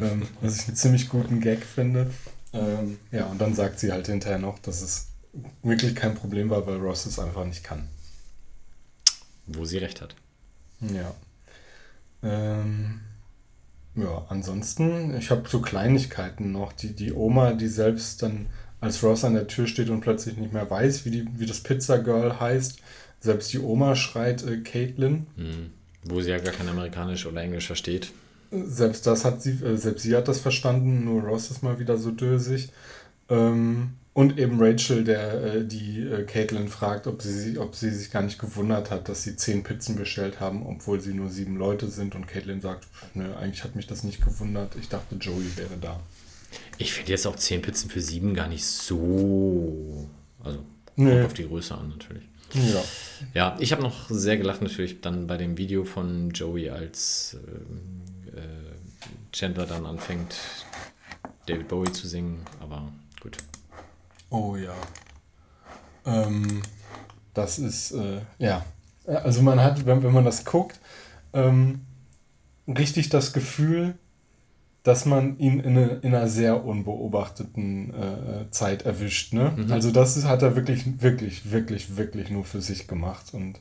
ähm, 0.00 0.22
was 0.40 0.60
ich 0.60 0.68
einen 0.68 0.76
ziemlich 0.76 1.08
guten 1.08 1.40
Gag 1.40 1.64
finde. 1.64 2.10
Ähm, 2.52 2.98
ja, 3.10 3.26
und 3.26 3.40
dann 3.40 3.54
sagt 3.54 3.80
sie 3.80 3.92
halt 3.92 4.06
hinterher 4.06 4.38
noch, 4.38 4.58
dass 4.60 4.82
es 4.82 5.11
wirklich 5.62 5.94
kein 5.94 6.14
Problem 6.14 6.50
war, 6.50 6.66
weil 6.66 6.76
Ross 6.76 7.06
es 7.06 7.18
einfach 7.18 7.44
nicht 7.44 7.64
kann. 7.64 7.88
Wo 9.46 9.64
sie 9.64 9.78
recht 9.78 10.00
hat. 10.00 10.14
Ja. 10.80 11.14
Ähm, 12.22 13.00
ja, 13.94 14.24
ansonsten, 14.28 15.16
ich 15.16 15.30
habe 15.30 15.48
so 15.48 15.60
Kleinigkeiten 15.60 16.52
noch. 16.52 16.72
Die, 16.72 16.94
die 16.94 17.12
Oma, 17.12 17.52
die 17.52 17.68
selbst 17.68 18.22
dann, 18.22 18.46
als 18.80 19.02
Ross 19.02 19.24
an 19.24 19.34
der 19.34 19.46
Tür 19.46 19.66
steht 19.66 19.90
und 19.90 20.00
plötzlich 20.00 20.36
nicht 20.36 20.52
mehr 20.52 20.68
weiß, 20.68 21.04
wie, 21.04 21.10
die, 21.10 21.28
wie 21.38 21.46
das 21.46 21.60
Pizza 21.60 21.98
Girl 21.98 22.40
heißt, 22.40 22.78
selbst 23.20 23.52
die 23.52 23.58
Oma 23.58 23.94
schreit 23.94 24.44
äh, 24.44 24.58
Caitlin. 24.58 25.26
Hm. 25.36 25.70
Wo 26.04 26.20
sie 26.20 26.30
ja 26.30 26.38
gar 26.38 26.52
kein 26.52 26.68
Amerikanisch 26.68 27.26
oder 27.26 27.42
Englisch 27.42 27.66
versteht. 27.66 28.12
Selbst 28.50 29.06
das 29.06 29.24
hat 29.24 29.40
sie, 29.40 29.52
äh, 29.64 29.76
selbst 29.76 30.02
sie 30.02 30.16
hat 30.16 30.28
das 30.28 30.40
verstanden, 30.40 31.04
nur 31.04 31.22
Ross 31.22 31.50
ist 31.50 31.62
mal 31.62 31.78
wieder 31.78 31.96
so 31.96 32.10
dösig. 32.10 32.70
Ähm, 33.28 33.94
und 34.14 34.38
eben 34.38 34.62
Rachel, 34.62 35.04
der 35.04 35.42
äh, 35.42 35.64
die 35.64 36.00
äh, 36.00 36.24
Caitlin 36.24 36.68
fragt, 36.68 37.06
ob 37.06 37.22
sie, 37.22 37.58
ob 37.58 37.74
sie 37.74 37.90
sich 37.90 38.10
gar 38.10 38.22
nicht 38.22 38.38
gewundert 38.38 38.90
hat, 38.90 39.08
dass 39.08 39.22
sie 39.22 39.36
zehn 39.36 39.62
Pizzen 39.62 39.96
bestellt 39.96 40.38
haben, 40.40 40.66
obwohl 40.66 41.00
sie 41.00 41.14
nur 41.14 41.30
sieben 41.30 41.56
Leute 41.56 41.88
sind. 41.88 42.14
Und 42.14 42.26
Caitlin 42.26 42.60
sagt, 42.60 42.86
nö, 43.14 43.34
eigentlich 43.34 43.64
hat 43.64 43.74
mich 43.74 43.86
das 43.86 44.04
nicht 44.04 44.22
gewundert. 44.24 44.74
Ich 44.78 44.88
dachte, 44.88 45.14
Joey 45.16 45.56
wäre 45.56 45.78
da. 45.80 46.00
Ich 46.76 46.92
finde 46.92 47.12
jetzt 47.12 47.26
auch 47.26 47.36
zehn 47.36 47.62
Pizzen 47.62 47.88
für 47.88 48.02
sieben 48.02 48.34
gar 48.34 48.48
nicht 48.48 48.66
so. 48.66 50.08
Also 50.44 50.58
Nee. 50.96 51.10
kommt 51.12 51.24
auf 51.24 51.34
die 51.34 51.46
Größe 51.48 51.74
an 51.74 51.88
natürlich. 51.88 52.24
Ja. 52.54 52.84
Ja, 53.32 53.56
ich 53.60 53.72
habe 53.72 53.80
noch 53.80 54.10
sehr 54.10 54.36
gelacht 54.36 54.60
natürlich 54.60 55.00
dann 55.00 55.26
bei 55.26 55.38
dem 55.38 55.56
Video 55.56 55.84
von 55.84 56.30
Joey, 56.32 56.68
als 56.68 57.38
ähm, 57.48 58.02
äh, 58.36 59.32
Chandler 59.34 59.64
dann 59.64 59.86
anfängt, 59.86 60.34
David 61.46 61.68
Bowie 61.68 61.92
zu 61.92 62.06
singen. 62.06 62.40
Aber 62.60 62.92
gut. 63.22 63.38
Oh 64.32 64.56
ja. 64.56 64.74
Ähm, 66.04 66.62
das 67.34 67.58
ist, 67.58 67.92
äh, 67.92 68.20
ja. 68.38 68.64
Also 69.06 69.42
man 69.42 69.60
hat, 69.60 69.84
wenn, 69.86 70.02
wenn 70.02 70.12
man 70.12 70.24
das 70.24 70.44
guckt, 70.44 70.80
ähm, 71.32 71.80
richtig 72.66 73.08
das 73.08 73.32
Gefühl, 73.32 73.94
dass 74.82 75.06
man 75.06 75.38
ihn 75.38 75.60
in, 75.60 75.76
eine, 75.76 75.86
in 76.02 76.14
einer 76.14 76.28
sehr 76.28 76.64
unbeobachteten 76.64 77.94
äh, 77.94 78.50
Zeit 78.50 78.82
erwischt. 78.82 79.32
Ne? 79.32 79.52
Also 79.70 79.90
das 79.92 80.16
ist, 80.16 80.26
hat 80.26 80.42
er 80.42 80.56
wirklich, 80.56 81.00
wirklich, 81.02 81.50
wirklich, 81.52 81.96
wirklich 81.96 82.30
nur 82.30 82.44
für 82.44 82.60
sich 82.60 82.88
gemacht. 82.88 83.32
Und 83.32 83.60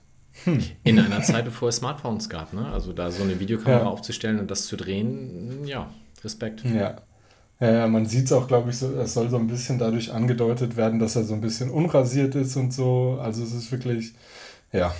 In 0.84 0.98
einer 1.00 1.22
Zeit, 1.22 1.46
bevor 1.46 1.70
es 1.70 1.76
Smartphones 1.78 2.30
gab, 2.30 2.54
ne? 2.54 2.66
Also 2.72 2.94
da 2.94 3.12
so 3.12 3.22
eine 3.22 3.40
Videokamera 3.40 3.82
Ja. 3.84 3.88
aufzustellen 3.90 4.40
und 4.40 4.50
das 4.50 4.66
zu 4.66 4.78
drehen, 4.78 5.66
ja, 5.66 5.92
Respekt. 6.24 6.64
Ja. 6.64 7.02
Ja, 7.62 7.88
man 7.88 8.08
sieht 8.08 8.26
es 8.26 8.32
auch, 8.34 8.48
glaube 8.48 8.72
ich, 8.72 8.78
so, 8.78 8.92
es 8.96 9.14
soll 9.14 9.30
so 9.30 9.38
ein 9.38 9.46
bisschen 9.46 9.78
dadurch 9.78 10.12
angedeutet 10.12 10.78
werden, 10.78 10.98
dass 10.98 11.16
er 11.16 11.24
so 11.24 11.36
ein 11.36 11.42
bisschen 11.42 11.70
unrasiert 11.70 12.34
ist 12.34 12.56
und 12.56 12.74
so. 12.74 13.20
Also 13.22 13.44
es 13.44 13.54
ist 13.54 13.72
wirklich, 13.72 14.14
ja, 14.74 14.96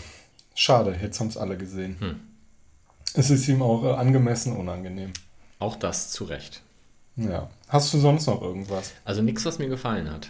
schade, 0.54 0.96
jetzt 1.02 1.20
haben 1.20 1.28
es 1.28 1.38
alle 1.38 1.58
gesehen. 1.58 1.98
Hm. 2.00 2.20
Es 3.16 3.32
ist 3.32 3.48
ihm 3.48 3.64
auch 3.64 3.84
äh, 3.84 3.94
angemessen 3.94 4.56
unangenehm. 4.56 5.12
Auch 5.58 5.76
das 5.76 6.12
zu 6.12 6.24
Recht. 6.26 6.62
Ja. 7.16 7.50
Hast 7.68 7.94
du 7.96 7.98
sonst 7.98 8.28
noch 8.28 8.44
irgendwas? 8.44 8.94
Also 9.06 9.24
nichts, 9.24 9.44
was 9.44 9.58
mir 9.58 9.68
gefallen 9.68 10.12
hat. 10.12 10.30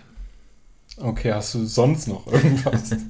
Okay, 0.97 1.33
hast 1.33 1.53
du 1.53 1.65
sonst 1.65 2.07
noch 2.07 2.27
irgendwas? 2.27 2.91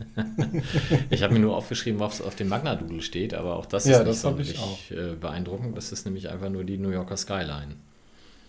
Ich 1.10 1.24
habe 1.24 1.34
mir 1.34 1.40
nur 1.40 1.56
aufgeschrieben, 1.56 2.00
was 2.00 2.22
auf 2.22 2.36
dem 2.36 2.48
Magna-Doodle 2.48 3.02
steht, 3.02 3.34
aber 3.34 3.56
auch 3.56 3.66
das 3.66 3.86
Ja, 3.86 4.00
ist 4.00 4.08
nicht 4.08 4.10
das 4.10 4.24
hab 4.24 4.40
ich 4.40 4.92
äh, 4.92 5.16
beeindruckend. 5.16 5.78
Das 5.78 5.92
ist 5.92 6.06
nämlich 6.06 6.30
einfach 6.30 6.50
nur 6.50 6.64
die 6.64 6.78
New 6.78 6.90
Yorker 6.90 7.18
Skyline. 7.18 7.76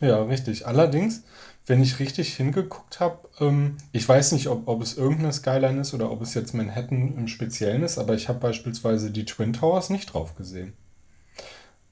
Ja, 0.02 0.22
richtig. 0.24 0.66
Allerdings, 0.66 1.22
wenn 1.66 1.82
ich 1.82 2.00
richtig 2.00 2.34
hingeguckt 2.34 3.00
habe, 3.00 3.28
ähm, 3.40 3.76
ich 3.92 4.06
weiß 4.06 4.32
nicht, 4.32 4.48
ob, 4.48 4.68
ob 4.68 4.82
es 4.82 4.98
irgendeine 4.98 5.32
Skyline 5.32 5.80
ist 5.80 5.94
oder 5.94 6.10
ob 6.10 6.20
es 6.20 6.34
jetzt 6.34 6.52
Manhattan 6.54 7.16
im 7.16 7.28
Speziellen 7.28 7.82
ist, 7.82 7.98
aber 7.98 8.14
ich 8.14 8.28
habe 8.28 8.40
beispielsweise 8.40 9.10
die 9.10 9.24
Twin 9.24 9.52
Towers 9.52 9.88
nicht 9.88 10.12
drauf 10.12 10.34
gesehen. 10.34 10.74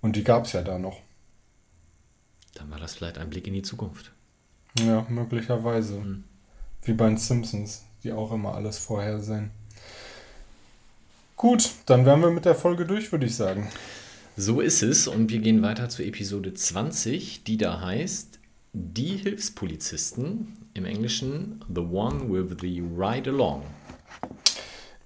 Und 0.01 0.17
die 0.17 0.25
gab 0.25 0.47
es 0.47 0.53
ja 0.53 0.63
da 0.63 0.79
noch. 0.79 1.01
Dann 2.55 2.71
war 2.71 2.79
das 2.79 2.95
vielleicht 2.95 3.19
ein 3.19 3.31
Blick 3.31 3.47
in 3.47 3.55
die 3.55 3.63
Zukunft. 3.63 4.13
Ja, 4.79 5.07
möglicherweise. 5.09 5.95
Hm. 5.95 6.25
Wie 6.83 6.95
bei 6.95 7.07
den 7.07 7.19
Simpsons, 7.19 7.85
die 8.03 8.13
auch 8.13 8.33
immer 8.33 8.55
alles 8.55 8.79
vorhersehen. 8.79 9.51
Gut, 11.37 11.71
dann 11.87 12.05
wären 12.05 12.23
wir 12.23 12.31
mit 12.31 12.45
der 12.45 12.55
Folge 12.55 12.87
durch, 12.87 13.13
würde 13.13 13.27
ich 13.27 13.37
sagen. 13.37 13.69
So 14.37 14.61
ist 14.61 14.83
es 14.83 15.09
und 15.09 15.31
wir 15.31 15.41
gehen 15.41 15.63
weiter 15.63 15.89
zu 15.89 16.05
Episode 16.05 16.55
20, 16.55 17.43
die 17.45 17.57
da 17.57 17.81
heißt 17.81 18.39
Die 18.73 19.17
Hilfspolizisten, 19.17 20.57
im 20.75 20.85
Englischen 20.85 21.65
The 21.75 21.81
One 21.81 22.31
with 22.31 22.59
the 22.61 22.81
Ride 22.81 23.31
Along. 23.31 23.63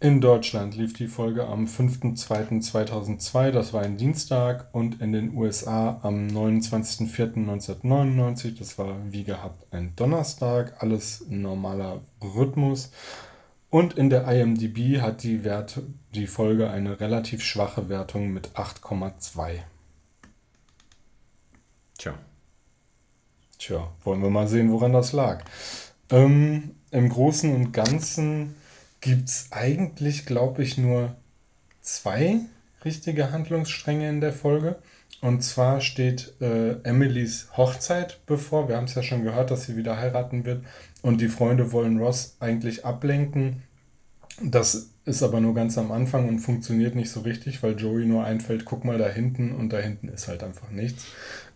In 0.00 0.20
Deutschland 0.20 0.76
lief 0.76 0.92
die 0.92 1.06
Folge 1.06 1.46
am 1.46 1.64
5.2.2002, 1.64 3.50
das 3.50 3.72
war 3.72 3.80
ein 3.80 3.96
Dienstag, 3.96 4.68
und 4.72 5.00
in 5.00 5.12
den 5.12 5.34
USA 5.34 5.98
am 6.02 6.26
29.04.1999, 6.26 8.58
das 8.58 8.76
war 8.76 8.98
wie 9.10 9.24
gehabt 9.24 9.66
ein 9.72 9.94
Donnerstag, 9.96 10.82
alles 10.82 11.24
normaler 11.30 12.02
Rhythmus. 12.20 12.90
Und 13.74 13.94
in 13.94 14.08
der 14.08 14.28
IMDb 14.28 15.00
hat 15.00 15.24
die, 15.24 15.42
Wert, 15.42 15.82
die 16.14 16.28
Folge 16.28 16.70
eine 16.70 17.00
relativ 17.00 17.42
schwache 17.42 17.88
Wertung 17.88 18.32
mit 18.32 18.50
8,2. 18.50 19.62
Tja, 21.98 22.14
Tja, 23.58 23.92
wollen 24.04 24.22
wir 24.22 24.30
mal 24.30 24.46
sehen, 24.46 24.70
woran 24.70 24.92
das 24.92 25.12
lag. 25.12 25.44
Ähm, 26.08 26.76
Im 26.92 27.08
Großen 27.08 27.52
und 27.52 27.72
Ganzen 27.72 28.54
gibt 29.00 29.28
es 29.28 29.48
eigentlich, 29.50 30.24
glaube 30.24 30.62
ich, 30.62 30.78
nur 30.78 31.16
zwei 31.80 32.42
richtige 32.84 33.32
Handlungsstränge 33.32 34.08
in 34.08 34.20
der 34.20 34.32
Folge. 34.32 34.76
Und 35.24 35.40
zwar 35.40 35.80
steht 35.80 36.34
äh, 36.42 36.72
Emilys 36.82 37.48
Hochzeit 37.56 38.20
bevor. 38.26 38.68
Wir 38.68 38.76
haben 38.76 38.84
es 38.84 38.94
ja 38.94 39.02
schon 39.02 39.24
gehört, 39.24 39.50
dass 39.50 39.64
sie 39.64 39.74
wieder 39.74 39.96
heiraten 39.96 40.44
wird. 40.44 40.62
Und 41.00 41.22
die 41.22 41.28
Freunde 41.28 41.72
wollen 41.72 41.98
Ross 41.98 42.36
eigentlich 42.40 42.84
ablenken. 42.84 43.62
Das 44.42 44.90
ist 45.06 45.22
aber 45.22 45.40
nur 45.40 45.54
ganz 45.54 45.78
am 45.78 45.92
Anfang 45.92 46.28
und 46.28 46.40
funktioniert 46.40 46.94
nicht 46.94 47.10
so 47.10 47.20
richtig, 47.20 47.62
weil 47.62 47.74
Joey 47.80 48.04
nur 48.04 48.22
einfällt, 48.22 48.66
guck 48.66 48.84
mal 48.84 48.98
da 48.98 49.08
hinten 49.08 49.52
und 49.52 49.72
da 49.72 49.78
hinten 49.78 50.08
ist 50.08 50.28
halt 50.28 50.42
einfach 50.42 50.68
nichts. 50.70 51.06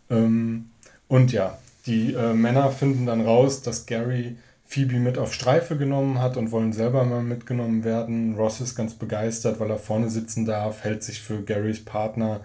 Ähm, 0.09 0.71
und 1.07 1.33
ja, 1.33 1.59
die 1.85 2.15
äh, 2.15 2.33
Männer 2.33 2.71
finden 2.71 3.05
dann 3.05 3.21
raus, 3.21 3.61
dass 3.61 3.85
Gary 3.85 4.39
Phoebe 4.65 4.99
mit 4.99 5.19
auf 5.19 5.35
Streife 5.35 5.77
genommen 5.77 6.21
hat 6.21 6.39
und 6.39 6.53
wollen 6.53 6.73
selber 6.73 7.05
mal 7.05 7.23
mitgenommen 7.23 7.85
werden. 7.85 8.35
Ross 8.35 8.63
ist 8.63 8.75
ganz 8.75 8.95
begeistert, 8.95 9.61
weil 9.61 9.71
er 9.71 9.79
vorne 9.79 10.09
sitzen 10.09 10.47
darf, 10.47 10.85
hält 10.85 11.03
sich 11.03 11.21
für 11.21 11.43
Garys 11.43 11.85
Partner 11.85 12.41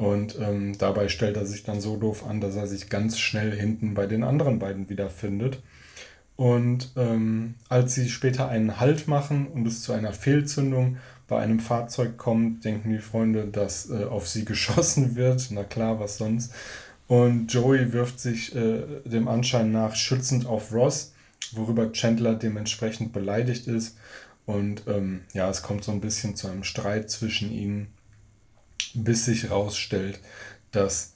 und 0.00 0.38
ähm, 0.40 0.78
dabei 0.78 1.10
stellt 1.10 1.36
er 1.36 1.44
sich 1.44 1.62
dann 1.62 1.82
so 1.82 1.98
doof 1.98 2.24
an, 2.26 2.40
dass 2.40 2.56
er 2.56 2.66
sich 2.66 2.88
ganz 2.88 3.18
schnell 3.18 3.54
hinten 3.54 3.92
bei 3.92 4.06
den 4.06 4.24
anderen 4.24 4.58
beiden 4.58 4.88
wiederfindet. 4.88 5.60
Und 6.36 6.92
ähm, 6.96 7.56
als 7.68 7.96
sie 7.96 8.08
später 8.08 8.48
einen 8.48 8.80
Halt 8.80 9.08
machen 9.08 9.46
und 9.48 9.66
es 9.66 9.82
zu 9.82 9.92
einer 9.92 10.14
Fehlzündung 10.14 10.96
bei 11.28 11.38
einem 11.38 11.60
Fahrzeug 11.60 12.16
kommt, 12.16 12.64
denken 12.64 12.88
die 12.88 12.98
Freunde, 12.98 13.44
dass 13.48 13.90
äh, 13.90 14.04
auf 14.04 14.26
sie 14.26 14.44
geschossen 14.46 15.16
wird. 15.16 15.48
Na 15.50 15.64
klar, 15.64 16.00
was 16.00 16.16
sonst. 16.16 16.54
Und 17.06 17.52
Joey 17.52 17.92
wirft 17.92 18.20
sich 18.20 18.56
äh, 18.56 18.80
dem 19.04 19.28
Anschein 19.28 19.70
nach 19.70 19.94
schützend 19.96 20.46
auf 20.46 20.72
Ross, 20.72 21.12
worüber 21.52 21.92
Chandler 21.92 22.36
dementsprechend 22.36 23.12
beleidigt 23.12 23.66
ist. 23.66 23.98
Und 24.46 24.84
ähm, 24.86 25.20
ja, 25.34 25.50
es 25.50 25.60
kommt 25.60 25.84
so 25.84 25.92
ein 25.92 26.00
bisschen 26.00 26.36
zu 26.36 26.48
einem 26.48 26.64
Streit 26.64 27.10
zwischen 27.10 27.52
ihnen, 27.52 27.88
bis 28.94 29.24
sich 29.24 29.44
herausstellt, 29.44 30.18
dass 30.72 31.14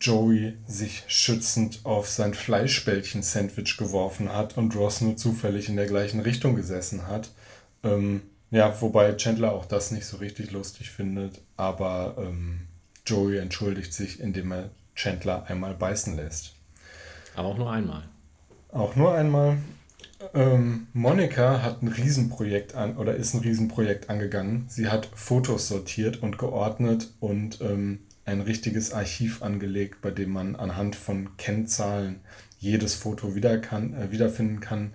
Joey 0.00 0.54
sich 0.66 1.02
schützend 1.08 1.80
auf 1.84 2.08
sein 2.08 2.34
Fleischbällchen-Sandwich 2.34 3.76
geworfen 3.76 4.32
hat 4.32 4.56
und 4.56 4.76
Ross 4.76 5.00
nur 5.00 5.16
zufällig 5.16 5.68
in 5.68 5.76
der 5.76 5.86
gleichen 5.86 6.20
Richtung 6.20 6.54
gesessen 6.54 7.08
hat. 7.08 7.30
Ähm, 7.82 8.22
ja, 8.50 8.80
wobei 8.80 9.12
Chandler 9.16 9.52
auch 9.52 9.66
das 9.66 9.90
nicht 9.90 10.06
so 10.06 10.18
richtig 10.18 10.52
lustig 10.52 10.90
findet, 10.90 11.40
aber 11.56 12.14
ähm, 12.18 12.60
Joey 13.06 13.38
entschuldigt 13.38 13.92
sich, 13.92 14.20
indem 14.20 14.52
er 14.52 14.70
Chandler 14.94 15.44
einmal 15.48 15.74
beißen 15.74 16.16
lässt. 16.16 16.54
aber 17.34 17.48
auch 17.48 17.58
nur 17.58 17.70
einmal. 17.70 18.04
Auch 18.70 18.96
nur 18.96 19.14
einmal. 19.14 19.58
Ähm, 20.34 20.88
Monika 20.92 21.62
hat 21.62 21.82
ein 21.82 21.88
Riesenprojekt 21.88 22.74
an 22.74 22.96
oder 22.96 23.14
ist 23.14 23.34
ein 23.34 23.40
Riesenprojekt 23.40 24.10
angegangen. 24.10 24.66
Sie 24.68 24.88
hat 24.88 25.08
Fotos 25.14 25.68
sortiert 25.68 26.22
und 26.22 26.38
geordnet 26.38 27.12
und 27.20 27.60
ähm, 27.60 28.00
ein 28.24 28.40
richtiges 28.40 28.92
Archiv 28.92 29.42
angelegt, 29.42 30.02
bei 30.02 30.10
dem 30.10 30.30
man 30.30 30.56
anhand 30.56 30.96
von 30.96 31.36
Kennzahlen 31.36 32.20
jedes 32.58 32.94
Foto 32.94 33.34
wieder 33.34 33.58
kann, 33.58 33.94
äh, 33.94 34.10
wiederfinden 34.10 34.60
kann. 34.60 34.92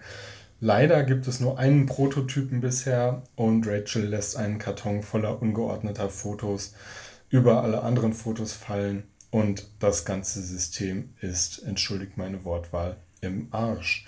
Leider 0.59 1.03
gibt 1.03 1.27
es 1.27 1.39
nur 1.39 1.57
einen 1.57 1.85
Prototypen 1.87 2.61
bisher 2.61 3.23
und 3.35 3.67
Rachel 3.67 4.05
lässt 4.05 4.37
einen 4.37 4.59
Karton 4.59 5.03
voller 5.03 5.41
ungeordneter 5.41 6.09
Fotos 6.09 6.73
über 7.29 7.63
alle 7.63 7.81
anderen 7.81 8.13
Fotos 8.13 8.53
fallen 8.53 9.03
und 9.31 9.67
das 9.79 10.05
ganze 10.05 10.41
System 10.41 11.09
ist, 11.19 11.63
entschuldigt 11.63 12.17
meine 12.17 12.45
Wortwahl, 12.45 12.97
im 13.21 13.47
Arsch. 13.51 14.05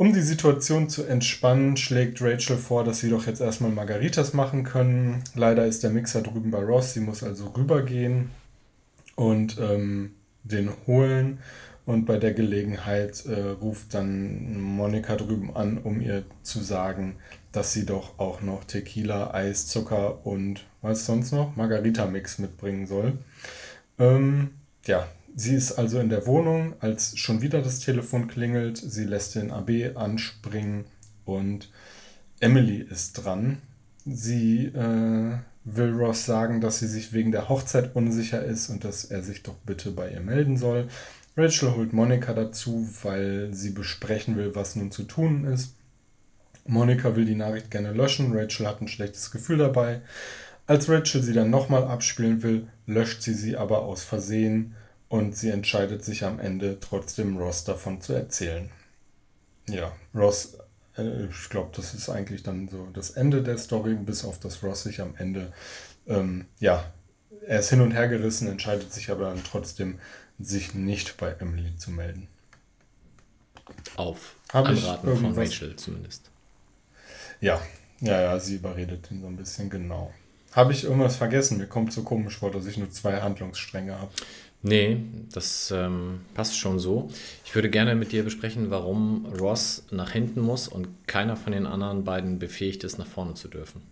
Um 0.00 0.14
die 0.14 0.22
Situation 0.22 0.88
zu 0.88 1.04
entspannen, 1.04 1.76
schlägt 1.76 2.22
Rachel 2.22 2.56
vor, 2.56 2.84
dass 2.84 3.00
sie 3.00 3.10
doch 3.10 3.26
jetzt 3.26 3.42
erstmal 3.42 3.70
Margaritas 3.70 4.32
machen 4.32 4.64
können. 4.64 5.22
Leider 5.34 5.66
ist 5.66 5.82
der 5.82 5.90
Mixer 5.90 6.22
drüben 6.22 6.50
bei 6.50 6.64
Ross, 6.64 6.94
sie 6.94 7.00
muss 7.00 7.22
also 7.22 7.48
rübergehen. 7.48 8.30
und 9.14 9.58
ähm, 9.58 10.12
den 10.42 10.70
holen. 10.86 11.40
Und 11.84 12.06
bei 12.06 12.16
der 12.16 12.32
Gelegenheit 12.32 13.26
äh, 13.26 13.50
ruft 13.50 13.92
dann 13.92 14.58
Monika 14.58 15.16
drüben 15.16 15.54
an, 15.54 15.76
um 15.76 16.00
ihr 16.00 16.24
zu 16.42 16.60
sagen, 16.60 17.16
dass 17.52 17.74
sie 17.74 17.84
doch 17.84 18.18
auch 18.18 18.40
noch 18.40 18.64
Tequila, 18.64 19.34
Eis, 19.34 19.66
Zucker 19.66 20.24
und 20.24 20.64
was 20.80 21.04
sonst 21.04 21.32
noch? 21.32 21.56
Margarita-Mix 21.56 22.38
mitbringen 22.38 22.86
soll. 22.86 23.18
Ähm, 23.98 24.52
ja, 24.86 25.06
sie 25.34 25.54
ist 25.54 25.72
also 25.72 25.98
in 25.98 26.08
der 26.08 26.26
Wohnung, 26.26 26.74
als 26.80 27.18
schon 27.18 27.42
wieder 27.42 27.62
das 27.62 27.80
Telefon 27.80 28.28
klingelt. 28.28 28.76
Sie 28.76 29.04
lässt 29.04 29.34
den 29.34 29.50
AB 29.50 29.96
anspringen 29.96 30.84
und 31.24 31.70
Emily 32.40 32.78
ist 32.78 33.12
dran. 33.14 33.58
Sie 34.04 34.66
äh, 34.66 35.38
will 35.64 35.92
Ross 35.92 36.24
sagen, 36.24 36.60
dass 36.60 36.78
sie 36.78 36.86
sich 36.86 37.12
wegen 37.12 37.32
der 37.32 37.48
Hochzeit 37.48 37.94
unsicher 37.94 38.42
ist 38.42 38.70
und 38.70 38.84
dass 38.84 39.04
er 39.04 39.22
sich 39.22 39.42
doch 39.42 39.56
bitte 39.66 39.90
bei 39.90 40.10
ihr 40.10 40.20
melden 40.20 40.56
soll. 40.56 40.88
Rachel 41.36 41.74
holt 41.74 41.92
Monika 41.92 42.32
dazu, 42.32 42.88
weil 43.02 43.52
sie 43.52 43.70
besprechen 43.70 44.36
will, 44.36 44.54
was 44.54 44.76
nun 44.76 44.90
zu 44.90 45.04
tun 45.04 45.44
ist. 45.44 45.74
Monika 46.66 47.16
will 47.16 47.24
die 47.24 47.34
Nachricht 47.34 47.70
gerne 47.70 47.92
löschen, 47.92 48.36
Rachel 48.36 48.66
hat 48.66 48.80
ein 48.80 48.88
schlechtes 48.88 49.30
Gefühl 49.30 49.58
dabei. 49.58 50.00
Als 50.66 50.88
Rachel 50.88 51.22
sie 51.22 51.32
dann 51.32 51.50
nochmal 51.50 51.84
abspielen 51.84 52.42
will, 52.42 52.68
löscht 52.86 53.22
sie 53.22 53.34
sie 53.34 53.56
aber 53.56 53.82
aus 53.82 54.04
Versehen 54.04 54.74
und 55.10 55.36
sie 55.36 55.50
entscheidet 55.50 56.04
sich 56.04 56.24
am 56.24 56.38
Ende 56.38 56.78
trotzdem 56.80 57.36
Ross 57.36 57.64
davon 57.64 58.00
zu 58.00 58.14
erzählen. 58.14 58.70
Ja, 59.68 59.92
Ross, 60.14 60.56
äh, 60.96 61.26
ich 61.26 61.48
glaube, 61.50 61.70
das 61.74 61.92
ist 61.94 62.08
eigentlich 62.08 62.44
dann 62.44 62.68
so 62.68 62.88
das 62.94 63.10
Ende 63.10 63.42
der 63.42 63.58
Story, 63.58 63.94
bis 63.94 64.24
auf 64.24 64.38
das 64.38 64.62
Ross 64.62 64.84
sich 64.84 65.00
am 65.00 65.14
Ende, 65.18 65.52
ähm, 66.06 66.46
ja, 66.60 66.84
er 67.46 67.58
ist 67.58 67.70
hin 67.70 67.80
und 67.80 67.90
her 67.90 68.08
gerissen, 68.08 68.48
entscheidet 68.48 68.92
sich 68.92 69.10
aber 69.10 69.24
dann 69.24 69.42
trotzdem, 69.44 69.98
sich 70.38 70.74
nicht 70.74 71.16
bei 71.16 71.32
Emily 71.32 71.76
zu 71.76 71.90
melden. 71.90 72.28
Auf 73.96 74.36
Hab 74.52 74.70
ich 74.70 74.84
Anraten 74.84 75.16
von 75.16 75.34
Rachel 75.34 75.76
zumindest. 75.76 76.30
Ja, 77.40 77.60
ja, 78.00 78.20
ja, 78.20 78.40
sie 78.40 78.56
überredet 78.56 79.10
ihn 79.10 79.20
so 79.20 79.26
ein 79.26 79.36
bisschen 79.36 79.68
genau. 79.68 80.14
Habe 80.52 80.72
ich 80.72 80.84
irgendwas 80.84 81.16
vergessen? 81.16 81.58
Mir 81.58 81.66
kommt 81.66 81.92
so 81.92 82.02
komisch 82.02 82.38
vor, 82.38 82.50
dass 82.50 82.66
ich 82.66 82.76
nur 82.76 82.90
zwei 82.90 83.20
Handlungsstränge 83.20 83.98
habe. 83.98 84.10
Nee, 84.62 85.04
das 85.32 85.70
ähm, 85.74 86.20
passt 86.34 86.58
schon 86.58 86.78
so. 86.78 87.08
Ich 87.44 87.54
würde 87.54 87.70
gerne 87.70 87.94
mit 87.94 88.12
dir 88.12 88.24
besprechen, 88.24 88.70
warum 88.70 89.26
Ross 89.26 89.86
nach 89.90 90.12
hinten 90.12 90.40
muss 90.40 90.68
und 90.68 90.88
keiner 91.06 91.36
von 91.36 91.52
den 91.52 91.66
anderen 91.66 92.04
beiden 92.04 92.38
befähigt 92.38 92.84
ist, 92.84 92.98
nach 92.98 93.06
vorne 93.06 93.34
zu 93.34 93.48
dürfen. 93.48 93.82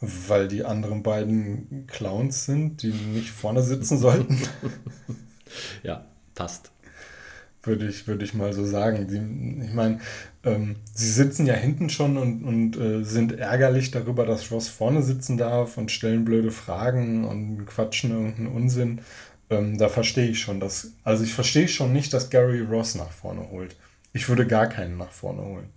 Weil 0.00 0.48
die 0.48 0.64
anderen 0.64 1.02
beiden 1.02 1.86
Clowns 1.86 2.44
sind, 2.46 2.82
die 2.82 2.92
nicht 2.92 3.30
vorne 3.30 3.62
sitzen 3.62 3.98
sollten, 3.98 4.38
Ja, 5.82 6.06
passt. 6.34 6.72
würde 7.62 7.88
ich, 7.88 8.06
würde 8.06 8.24
ich 8.24 8.34
mal 8.34 8.52
so 8.52 8.64
sagen. 8.66 9.08
Die, 9.08 9.64
ich 9.66 9.72
meine, 9.74 10.00
ähm, 10.44 10.76
sie 10.94 11.10
sitzen 11.10 11.46
ja 11.46 11.54
hinten 11.54 11.88
schon 11.90 12.16
und, 12.18 12.44
und 12.44 12.76
äh, 12.76 13.04
sind 13.04 13.32
ärgerlich 13.32 13.90
darüber, 13.90 14.26
dass 14.26 14.50
Ross 14.52 14.68
vorne 14.68 15.02
sitzen 15.02 15.38
darf 15.38 15.78
und 15.78 15.90
stellen 15.90 16.24
blöde 16.24 16.50
Fragen 16.50 17.24
und 17.24 17.66
quatschen 17.66 18.10
irgendeinen 18.12 18.48
Unsinn. 18.48 19.00
Ähm, 19.58 19.78
da 19.78 19.88
verstehe 19.88 20.28
ich 20.28 20.40
schon, 20.40 20.60
dass. 20.60 20.92
Also 21.04 21.24
ich 21.24 21.32
verstehe 21.34 21.68
schon 21.68 21.92
nicht, 21.92 22.12
dass 22.12 22.30
Gary 22.30 22.60
Ross 22.60 22.94
nach 22.94 23.10
vorne 23.10 23.48
holt. 23.50 23.76
Ich 24.12 24.28
würde 24.28 24.46
gar 24.46 24.66
keinen 24.68 24.96
nach 24.96 25.10
vorne 25.10 25.42
holen. 25.42 25.68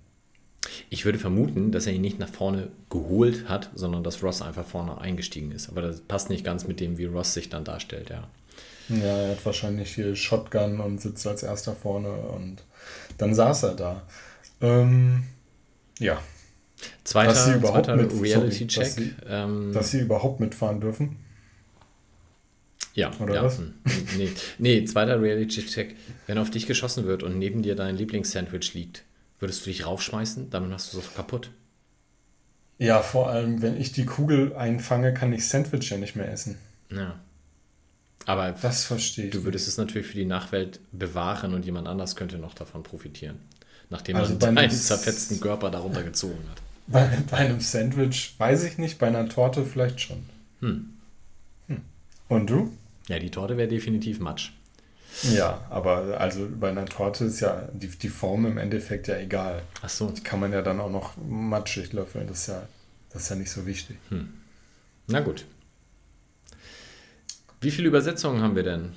Ich 0.90 1.06
würde 1.06 1.18
vermuten, 1.20 1.72
dass 1.72 1.88
er 1.88 1.94
ihn 1.94 2.02
nicht 2.02 2.20
nach 2.20 2.30
vorne 2.30 2.70
geholt 2.90 3.48
hat, 3.48 3.70
sondern 3.74 4.04
dass 4.04 4.22
Ross 4.24 4.42
einfach 4.42 4.66
vorne 4.66 5.00
eingestiegen 5.00 5.52
ist. 5.52 5.70
Aber 5.70 5.82
das 5.82 6.02
passt 6.02 6.30
nicht 6.30 6.44
ganz 6.44 6.68
mit 6.68 6.80
dem, 6.80 6.98
wie 6.98 7.06
Ross 7.06 7.34
sich 7.34 7.50
dann 7.50 7.64
darstellt, 7.64 8.10
ja. 8.10 8.28
Ja, 8.90 9.18
er 9.18 9.32
hat 9.32 9.46
wahrscheinlich 9.46 9.94
hier 9.96 10.16
Shotgun 10.16 10.80
und 10.80 11.02
sitzt 11.02 11.26
als 11.28 11.44
erster 11.44 11.74
vorne 11.74 12.10
und 12.10 12.64
dann 13.18 13.34
saß 13.34 13.64
er 13.64 13.76
da. 13.76 14.02
Ähm, 14.62 15.24
ja, 16.00 16.20
Zweiter, 17.04 17.30
Dass 17.32 17.46
sie 17.46 17.54
überhaupt 17.54 17.86
zweiter 17.86 17.96
mit- 17.96 18.22
Reality-Check. 18.22 18.84
dass 18.84 18.98
ähm, 19.28 19.72
dass 19.74 19.92
sie 19.92 20.00
überhaupt 20.02 20.40
mitfahren 20.40 20.80
dürfen. 20.80 21.18
Ja, 22.98 23.12
oder 23.20 23.36
ja. 23.36 23.44
was? 23.44 23.60
hm, 23.60 23.74
Nee, 24.18 24.32
nee, 24.58 24.84
zweiter 24.86 25.22
Reality-Check. 25.22 25.96
Wenn 26.26 26.40
auf 26.40 26.50
dich 26.50 26.66
geschossen 26.66 27.06
wird 27.06 27.22
und 27.22 27.38
neben 27.38 27.62
dir 27.62 27.76
dein 27.76 27.96
Lieblingssandwich 27.96 28.74
liegt, 28.74 29.04
würdest 29.40 29.66
du 29.66 29.70
dich 29.70 29.86
raufschmeißen? 29.86 30.50
Dann 30.50 30.74
hast 30.74 30.94
du 30.94 31.00
es 31.00 31.14
kaputt. 31.14 31.52
Ja, 32.80 33.02
vor 33.02 33.30
allem, 33.30 33.62
wenn 33.62 33.80
ich 33.80 33.92
die 33.92 34.06
Kugel 34.06 34.56
einfange, 34.56 35.14
kann 35.14 35.32
ich 35.32 35.48
Sandwich 35.48 35.90
ja 35.92 35.98
nicht 35.98 36.16
mehr 36.16 36.32
essen. 36.32 36.58
Ja. 36.92 37.20
Aber 38.26 38.52
Das 38.62 38.86
verstehe 38.86 39.26
ich. 39.26 39.32
du 39.32 39.44
würdest 39.46 39.68
es 39.68 39.78
natürlich 39.78 40.08
für 40.08 40.18
die 40.18 40.26
Nachwelt 40.26 40.80
bewahren 40.92 41.54
und 41.54 41.66
jemand 41.66 41.88
anders 41.88 42.16
könnte 42.16 42.38
noch 42.40 42.56
davon 42.56 42.82
profitieren. 42.84 43.38
Nachdem 43.90 44.16
Also 44.16 44.32
man 44.34 44.56
deinen 44.56 44.72
zerfetzten 44.72 45.40
Körper 45.40 45.70
darunter 45.70 46.04
gezogen 46.04 46.44
hat. 46.50 46.62
bei, 46.88 47.08
bei 47.30 47.38
einem 47.38 47.60
Sandwich 47.62 48.34
weiß 48.38 48.64
ich 48.64 48.80
nicht, 48.80 48.98
bei 48.98 49.08
einer 49.08 49.30
Torte 49.30 49.64
vielleicht 49.66 50.02
schon. 50.02 50.24
Hm. 50.62 50.94
Und 52.28 52.50
du? 52.50 52.74
Ja, 53.08 53.20
die 53.20 53.30
Torte 53.32 53.58
wäre 53.58 53.68
definitiv 53.68 54.20
Matsch. 54.20 54.52
Ja, 55.34 55.66
aber 55.70 56.20
also 56.20 56.48
bei 56.60 56.70
einer 56.70 56.86
Torte 56.86 57.26
ist 57.26 57.40
ja 57.40 57.70
die, 57.74 57.88
die 57.88 58.10
Form 58.10 58.46
im 58.46 58.58
Endeffekt 58.58 59.08
ja 59.08 59.18
egal. 59.18 59.64
Ach 59.82 59.90
so. 59.90 60.10
Die 60.12 60.22
kann 60.22 60.40
man 60.40 60.52
ja 60.54 60.62
dann 60.62 60.80
auch 60.80 60.92
noch 60.92 61.14
matschig 61.18 61.94
löffeln. 61.94 62.28
Das 62.28 62.40
ist 62.42 62.48
ja, 62.48 62.62
das 63.12 63.24
ist 63.24 63.30
ja 63.30 63.36
nicht 63.38 63.50
so 63.50 63.66
wichtig. 63.66 63.98
Na 65.08 65.22
gut. 65.22 65.46
Wie 67.62 67.72
viele 67.72 67.88
Übersetzungen 67.88 68.42
haben 68.44 68.56
wir 68.56 68.64
denn? 68.64 68.94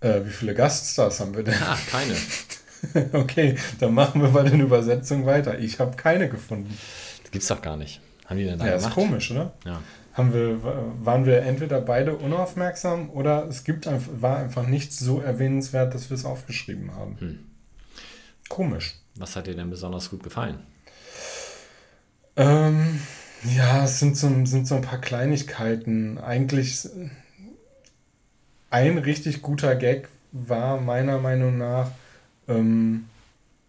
Äh, 0.00 0.24
wie 0.24 0.30
viele 0.30 0.54
Gaststars 0.54 1.20
haben 1.20 1.36
wir 1.36 1.42
denn? 1.44 1.54
Ah, 1.62 1.78
keine. 1.90 2.14
Okay, 3.12 3.54
dann 3.78 3.94
machen 3.94 4.20
wir 4.22 4.30
bei 4.30 4.42
den 4.42 4.58
Übersetzungen 4.60 5.24
weiter. 5.24 5.56
Ich 5.60 5.78
habe 5.78 5.96
keine 5.96 6.28
gefunden. 6.28 6.76
Das 7.22 7.30
gibt's 7.30 7.46
doch 7.46 7.62
gar 7.62 7.76
nicht. 7.76 8.00
Haben 8.26 8.38
die 8.38 8.44
denn 8.44 8.58
da 8.58 8.66
Ja, 8.66 8.72
ist 8.74 8.82
gemacht? 8.82 8.94
komisch, 8.96 9.30
oder? 9.30 9.52
Ja. 9.64 9.80
Haben 10.14 10.34
wir, 10.34 10.62
waren 10.62 11.24
wir 11.24 11.42
entweder 11.42 11.80
beide 11.80 12.16
unaufmerksam 12.16 13.08
oder 13.10 13.46
es 13.48 13.64
gibt 13.64 13.86
einfach, 13.86 14.12
war 14.20 14.36
einfach 14.38 14.66
nichts 14.66 14.98
so 14.98 15.20
erwähnenswert, 15.20 15.94
dass 15.94 16.10
wir 16.10 16.16
es 16.16 16.26
aufgeschrieben 16.26 16.94
haben. 16.94 17.16
Hm. 17.18 17.38
Komisch. 18.48 18.94
Was 19.16 19.36
hat 19.36 19.46
dir 19.46 19.54
denn 19.54 19.70
besonders 19.70 20.10
gut 20.10 20.22
gefallen? 20.22 20.58
Ähm, 22.36 23.00
ja, 23.44 23.84
es 23.84 23.98
sind 23.98 24.16
so, 24.16 24.28
sind 24.44 24.66
so 24.66 24.74
ein 24.74 24.82
paar 24.82 25.00
Kleinigkeiten. 25.00 26.18
Eigentlich 26.18 26.88
ein 28.70 28.98
richtig 28.98 29.42
guter 29.42 29.74
Gag 29.76 30.08
war 30.32 30.80
meiner 30.80 31.18
Meinung 31.18 31.58
nach, 31.58 31.90
ähm, 32.48 33.04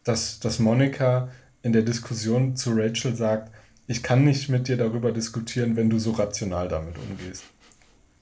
dass, 0.04 0.40
dass 0.40 0.60
Monika 0.60 1.30
in 1.62 1.74
der 1.74 1.82
Diskussion 1.82 2.56
zu 2.56 2.74
Rachel 2.74 3.16
sagt, 3.16 3.53
ich 3.88 4.04
kann 4.04 4.24
nicht 4.24 4.50
mit 4.50 4.68
dir 4.68 4.78
darüber 4.78 5.12
diskutieren, 5.12 5.76
wenn 5.76 5.90
du 5.90 6.00
so 6.00 6.12
rational 6.12 6.68
damit 6.68 6.96
umgehst. 6.98 7.44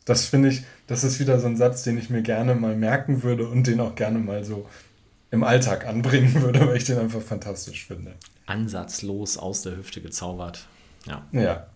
Das 0.06 0.26
finde 0.26 0.50
ich, 0.50 0.64
das 0.88 1.04
ist 1.04 1.20
wieder 1.20 1.40
so 1.40 1.48
ein 1.48 1.58
Satz, 1.58 1.84
den 1.84 1.98
ich 1.98 2.10
mir 2.10 2.24
gerne 2.24 2.56
mal 2.56 2.76
merken 2.76 3.24
würde 3.24 3.48
und 3.48 3.68
den 3.68 3.80
auch 3.80 3.96
gerne 3.96 4.20
mal 4.20 4.44
so 4.44 4.68
im 5.30 5.44
Alltag 5.44 5.86
anbringen 5.86 6.34
würde, 6.42 6.68
weil 6.68 6.78
ich 6.78 6.86
den 6.86 6.98
einfach 6.98 7.22
fantastisch 7.22 7.86
finde. 7.86 8.16
Ansatzlos 8.46 9.38
aus 9.38 9.62
der 9.62 9.78
Hüfte 9.78 10.02
gezaubert. 10.02 10.68
Ja. 11.06 11.26
Ja. 11.32 11.68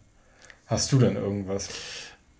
Hast 0.65 0.91
du 0.91 0.97
denn 0.97 1.15
irgendwas? 1.15 1.69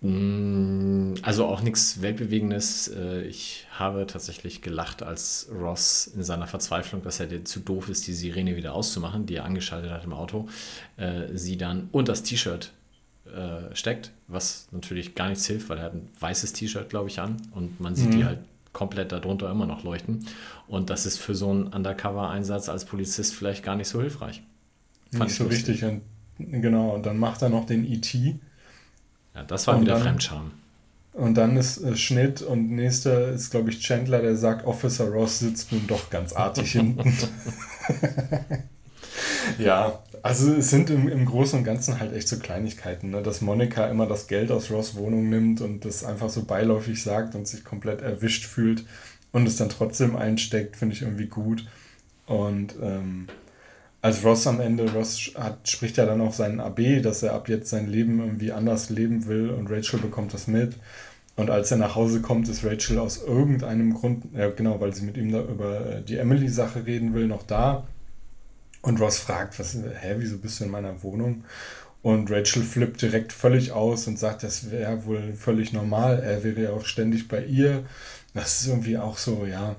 Mm, 0.02 1.14
Also 1.22 1.46
auch 1.46 1.62
nichts 1.62 2.02
Weltbewegendes. 2.02 2.88
Äh, 2.88 3.22
Ich 3.26 3.66
habe 3.72 4.06
tatsächlich 4.06 4.62
gelacht, 4.62 5.02
als 5.02 5.48
Ross 5.52 6.06
in 6.06 6.22
seiner 6.22 6.46
Verzweiflung, 6.46 7.02
dass 7.02 7.18
er 7.20 7.26
dir 7.26 7.44
zu 7.44 7.60
doof 7.60 7.88
ist, 7.88 8.06
die 8.06 8.12
Sirene 8.12 8.56
wieder 8.56 8.74
auszumachen, 8.74 9.26
die 9.26 9.36
er 9.36 9.44
angeschaltet 9.44 9.90
hat 9.90 10.04
im 10.04 10.12
Auto, 10.12 10.48
äh, 10.96 11.28
sie 11.34 11.56
dann 11.56 11.88
unter 11.92 12.12
das 12.12 12.22
T-Shirt 12.22 12.72
äh, 13.26 13.74
steckt, 13.74 14.12
was 14.28 14.68
natürlich 14.70 15.14
gar 15.14 15.28
nichts 15.28 15.46
hilft, 15.46 15.68
weil 15.68 15.78
er 15.78 15.84
hat 15.84 15.94
ein 15.94 16.08
weißes 16.20 16.52
T-Shirt, 16.52 16.88
glaube 16.90 17.08
ich, 17.08 17.18
an 17.20 17.36
und 17.52 17.80
man 17.80 17.94
sieht 17.96 18.12
die 18.14 18.24
halt 18.24 18.40
komplett 18.72 19.10
darunter 19.12 19.50
immer 19.50 19.66
noch 19.66 19.82
leuchten. 19.84 20.26
Und 20.68 20.90
das 20.90 21.06
ist 21.06 21.18
für 21.18 21.34
so 21.34 21.50
einen 21.50 21.68
Undercover-Einsatz 21.68 22.68
als 22.68 22.84
Polizist 22.84 23.34
vielleicht 23.34 23.64
gar 23.64 23.74
nicht 23.76 23.88
so 23.88 24.00
hilfreich. 24.00 24.42
Fand 25.12 25.20
Nicht 25.24 25.32
ich 25.32 25.38
so 25.38 25.44
lustig. 25.44 25.82
richtig. 25.82 25.82
Und, 25.84 26.02
genau, 26.38 26.94
und 26.94 27.06
dann 27.06 27.18
macht 27.18 27.42
er 27.42 27.48
noch 27.48 27.64
den 27.66 27.84
E.T. 27.90 28.38
Ja, 29.36 29.42
das 29.44 29.66
war 29.66 29.76
Und 29.76 29.82
wieder 29.82 29.94
dann- 29.94 30.02
Fremdscham. 30.02 30.52
Und 31.12 31.34
dann 31.34 31.56
ist 31.56 31.78
äh, 31.82 31.96
Schnitt 31.96 32.42
und 32.42 32.70
nächster 32.72 33.28
ist, 33.28 33.50
glaube 33.50 33.70
ich, 33.70 33.80
Chandler, 33.80 34.20
der 34.20 34.36
sagt, 34.36 34.66
Officer 34.66 35.08
Ross 35.08 35.38
sitzt 35.38 35.72
nun 35.72 35.86
doch 35.86 36.10
ganz 36.10 36.34
artig 36.34 36.72
hinten. 36.72 37.10
ja, 39.58 39.98
also 40.22 40.52
es 40.52 40.68
sind 40.68 40.90
im, 40.90 41.08
im 41.08 41.24
Großen 41.24 41.58
und 41.58 41.64
Ganzen 41.64 42.00
halt 42.00 42.12
echt 42.12 42.28
so 42.28 42.38
Kleinigkeiten, 42.38 43.10
ne? 43.10 43.22
dass 43.22 43.40
Monika 43.40 43.86
immer 43.86 44.06
das 44.06 44.26
Geld 44.26 44.50
aus 44.50 44.70
Ross 44.70 44.94
Wohnung 44.96 45.30
nimmt 45.30 45.62
und 45.62 45.86
das 45.86 46.04
einfach 46.04 46.28
so 46.28 46.44
beiläufig 46.44 47.02
sagt 47.02 47.34
und 47.34 47.48
sich 47.48 47.64
komplett 47.64 48.02
erwischt 48.02 48.44
fühlt 48.44 48.84
und 49.32 49.46
es 49.46 49.56
dann 49.56 49.70
trotzdem 49.70 50.16
einsteckt, 50.16 50.76
finde 50.76 50.94
ich 50.94 51.00
irgendwie 51.02 51.26
gut. 51.28 51.66
Und 52.26 52.74
ähm, 52.82 53.28
als 54.06 54.24
Ross 54.24 54.46
am 54.46 54.60
Ende, 54.60 54.88
Ross 54.92 55.32
hat, 55.34 55.68
spricht 55.68 55.96
ja 55.96 56.06
dann 56.06 56.20
auch 56.20 56.32
seinen 56.32 56.60
AB, 56.60 57.02
dass 57.02 57.24
er 57.24 57.32
ab 57.32 57.48
jetzt 57.48 57.70
sein 57.70 57.88
Leben 57.88 58.20
irgendwie 58.20 58.52
anders 58.52 58.88
leben 58.88 59.26
will 59.26 59.50
und 59.50 59.68
Rachel 59.68 59.98
bekommt 59.98 60.32
das 60.32 60.46
mit. 60.46 60.74
Und 61.34 61.50
als 61.50 61.72
er 61.72 61.78
nach 61.78 61.96
Hause 61.96 62.20
kommt, 62.22 62.48
ist 62.48 62.64
Rachel 62.64 63.00
aus 63.00 63.20
irgendeinem 63.20 63.94
Grund, 63.94 64.26
ja 64.32 64.48
genau, 64.48 64.80
weil 64.80 64.94
sie 64.94 65.04
mit 65.04 65.16
ihm 65.16 65.32
da 65.32 65.42
über 65.42 66.02
die 66.06 66.18
Emily-Sache 66.18 66.86
reden 66.86 67.14
will, 67.14 67.26
noch 67.26 67.42
da. 67.42 67.88
Und 68.80 69.00
Ross 69.00 69.18
fragt, 69.18 69.58
was, 69.58 69.74
hä, 69.74 70.14
wieso 70.18 70.38
bist 70.38 70.60
du 70.60 70.64
in 70.66 70.70
meiner 70.70 71.02
Wohnung? 71.02 71.42
Und 72.00 72.30
Rachel 72.30 72.62
flippt 72.62 73.02
direkt 73.02 73.32
völlig 73.32 73.72
aus 73.72 74.06
und 74.06 74.20
sagt, 74.20 74.44
das 74.44 74.70
wäre 74.70 75.04
wohl 75.04 75.32
völlig 75.32 75.72
normal. 75.72 76.20
Er 76.20 76.44
wäre 76.44 76.62
ja 76.62 76.70
auch 76.70 76.84
ständig 76.84 77.26
bei 77.26 77.44
ihr. 77.44 77.84
Das 78.34 78.60
ist 78.60 78.68
irgendwie 78.68 78.98
auch 78.98 79.18
so, 79.18 79.46
ja, 79.46 79.74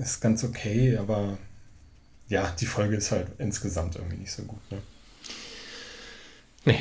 ist 0.00 0.22
ganz 0.22 0.42
okay, 0.42 0.96
aber 0.96 1.36
ja, 2.28 2.54
die 2.60 2.66
Folge 2.66 2.96
ist 2.96 3.12
halt 3.12 3.28
insgesamt 3.38 3.96
irgendwie 3.96 4.16
nicht 4.16 4.32
so 4.32 4.42
gut. 4.42 4.60
Ne? 4.70 4.82
Nee, 6.64 6.80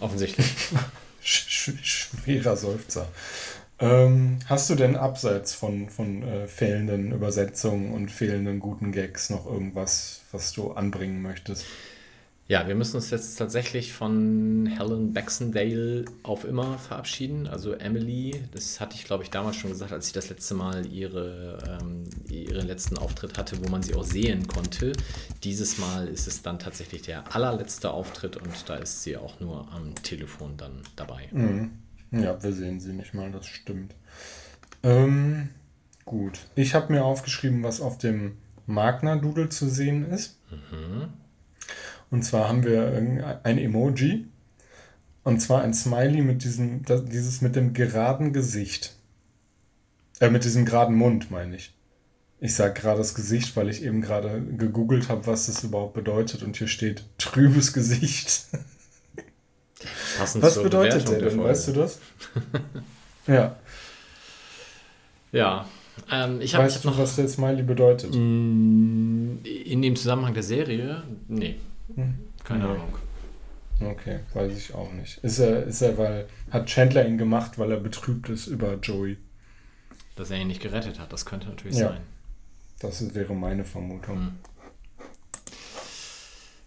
offensichtlich. 0.00 0.54
schwerer 1.20 2.56
Seufzer. 2.56 3.08
Ähm, 3.78 4.38
hast 4.46 4.70
du 4.70 4.74
denn 4.74 4.96
abseits 4.96 5.52
von, 5.52 5.90
von 5.90 6.22
äh, 6.22 6.46
fehlenden 6.46 7.12
Übersetzungen 7.12 7.92
und 7.92 8.10
fehlenden 8.10 8.58
guten 8.58 8.92
Gags 8.92 9.28
noch 9.28 9.46
irgendwas, 9.46 10.22
was 10.32 10.52
du 10.52 10.72
anbringen 10.72 11.20
möchtest? 11.20 11.66
Ja, 12.48 12.68
wir 12.68 12.76
müssen 12.76 12.96
uns 12.96 13.10
jetzt 13.10 13.36
tatsächlich 13.36 13.92
von 13.92 14.66
Helen 14.66 15.12
Baxendale 15.12 16.04
auf 16.22 16.44
immer 16.44 16.78
verabschieden. 16.78 17.48
Also 17.48 17.72
Emily, 17.72 18.40
das 18.52 18.78
hatte 18.78 18.94
ich 18.94 19.04
glaube 19.04 19.24
ich 19.24 19.30
damals 19.30 19.56
schon 19.56 19.70
gesagt, 19.70 19.92
als 19.92 20.06
sie 20.06 20.12
das 20.12 20.28
letzte 20.28 20.54
Mal 20.54 20.86
ihre, 20.86 21.80
ähm, 21.82 22.04
ihren 22.30 22.68
letzten 22.68 22.98
Auftritt 22.98 23.36
hatte, 23.36 23.58
wo 23.64 23.68
man 23.68 23.82
sie 23.82 23.96
auch 23.96 24.04
sehen 24.04 24.46
konnte. 24.46 24.92
Dieses 25.42 25.78
Mal 25.78 26.06
ist 26.06 26.28
es 26.28 26.42
dann 26.42 26.60
tatsächlich 26.60 27.02
der 27.02 27.34
allerletzte 27.34 27.90
Auftritt 27.90 28.36
und 28.36 28.52
da 28.68 28.76
ist 28.76 29.02
sie 29.02 29.16
auch 29.16 29.40
nur 29.40 29.66
am 29.72 29.96
Telefon 29.96 30.56
dann 30.56 30.82
dabei. 30.94 31.28
Mhm. 31.32 31.72
Ja, 32.12 32.40
wir 32.40 32.52
sehen 32.52 32.78
sie 32.78 32.92
nicht 32.92 33.12
mal, 33.12 33.32
das 33.32 33.46
stimmt. 33.46 33.92
Ähm, 34.84 35.48
gut. 36.04 36.38
Ich 36.54 36.74
habe 36.74 36.92
mir 36.92 37.04
aufgeschrieben, 37.04 37.64
was 37.64 37.80
auf 37.80 37.98
dem 37.98 38.36
Magna-Doodle 38.66 39.48
zu 39.48 39.68
sehen 39.68 40.08
ist. 40.08 40.38
Mhm. 40.50 41.05
Und 42.10 42.22
zwar 42.22 42.48
haben 42.48 42.64
wir 42.64 43.40
ein 43.42 43.58
Emoji. 43.58 44.26
Und 45.24 45.40
zwar 45.40 45.62
ein 45.62 45.74
Smiley 45.74 46.22
mit 46.22 46.44
diesem, 46.44 46.82
dieses 46.84 47.40
mit 47.40 47.56
dem 47.56 47.72
geraden 47.72 48.32
Gesicht. 48.32 48.94
Äh, 50.20 50.30
mit 50.30 50.44
diesem 50.44 50.64
geraden 50.64 50.94
Mund, 50.94 51.30
meine 51.30 51.56
ich. 51.56 51.74
Ich 52.38 52.54
sage 52.54 52.80
gerade 52.80 52.98
das 52.98 53.14
Gesicht, 53.14 53.56
weil 53.56 53.68
ich 53.68 53.82
eben 53.82 54.02
gerade 54.02 54.40
gegoogelt 54.40 55.08
habe, 55.08 55.26
was 55.26 55.46
das 55.46 55.64
überhaupt 55.64 55.94
bedeutet. 55.94 56.42
Und 56.42 56.56
hier 56.56 56.68
steht 56.68 57.04
trübes 57.18 57.72
Gesicht. 57.72 58.46
was 60.18 60.62
bedeutet 60.62 61.08
der 61.08 61.18
denn? 61.18 61.42
Weißt 61.42 61.68
du 61.68 61.72
das? 61.72 61.98
ja. 63.26 63.56
Ja. 65.32 65.66
Ähm, 66.10 66.40
ich 66.40 66.54
hab, 66.54 66.62
weißt 66.62 66.76
ich 66.76 66.84
hab 66.84 66.92
du, 66.92 66.96
noch, 66.96 66.98
was 67.02 67.16
der 67.16 67.26
Smiley 67.28 67.62
bedeutet? 67.62 68.14
In 68.14 69.40
dem 69.82 69.96
Zusammenhang 69.96 70.34
der 70.34 70.42
Serie? 70.42 71.02
Nee. 71.26 71.56
Keine 72.44 72.64
nee. 72.64 72.70
Ahnung. 72.70 72.98
Okay, 73.80 74.20
weiß 74.32 74.56
ich 74.56 74.74
auch 74.74 74.92
nicht. 74.92 75.18
Ist 75.18 75.38
er, 75.38 75.64
ist 75.64 75.82
er, 75.82 75.98
weil, 75.98 76.28
hat 76.50 76.66
Chandler 76.66 77.06
ihn 77.06 77.18
gemacht, 77.18 77.58
weil 77.58 77.70
er 77.72 77.80
betrübt 77.80 78.28
ist 78.28 78.46
über 78.46 78.74
Joey? 78.76 79.18
Dass 80.14 80.30
er 80.30 80.38
ihn 80.38 80.46
nicht 80.46 80.62
gerettet 80.62 80.98
hat, 80.98 81.12
das 81.12 81.26
könnte 81.26 81.48
natürlich 81.48 81.76
ja. 81.76 81.88
sein. 81.88 82.00
Das 82.80 83.14
wäre 83.14 83.34
meine 83.34 83.64
Vermutung. 83.64 84.16
Hm. 84.16 84.38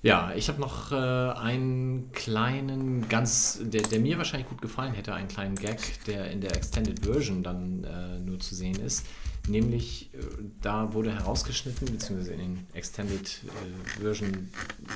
Ja, 0.02 0.32
ich 0.34 0.48
habe 0.48 0.62
noch 0.62 0.94
äh, 0.94 0.96
einen 0.96 2.12
kleinen, 2.14 3.10
ganz, 3.10 3.60
der, 3.62 3.82
der, 3.82 4.00
mir 4.00 4.18
wahrscheinlich 4.18 4.48
gut 4.48 4.62
gefallen 4.62 4.94
hätte, 4.94 5.14
einen 5.14 5.28
kleinen 5.28 5.56
Gag, 5.56 5.78
der 6.06 6.32
in 6.32 6.40
der 6.40 6.56
Extended 6.56 7.04
Version 7.04 7.44
dann 7.44 7.84
äh, 7.84 8.20
nur 8.20 8.40
zu 8.40 8.56
sehen 8.56 8.80
ist. 8.80 9.06
Nämlich, 9.50 10.10
äh, 10.14 10.18
da 10.62 10.94
wurde 10.94 11.12
herausgeschnitten, 11.12 11.88
beziehungsweise 11.92 12.34
in 12.34 12.40
den 12.40 12.68
Extended 12.74 13.42
äh, 13.46 14.02
Version 14.02 14.50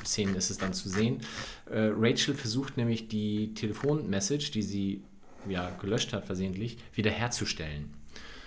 Szenen 0.05 0.35
ist 0.35 0.51
es 0.51 0.59
dann 0.59 0.73
zu 0.73 0.89
sehen. 0.89 1.21
Äh, 1.69 1.91
Rachel 1.97 2.35
versucht 2.35 2.77
nämlich 2.77 3.07
die 3.07 3.53
Telefonmessage, 3.55 4.51
die 4.51 4.61
sie 4.61 5.03
ja 5.49 5.71
gelöscht 5.81 6.13
hat 6.13 6.25
versehentlich, 6.25 6.77
wiederherzustellen. 6.93 7.93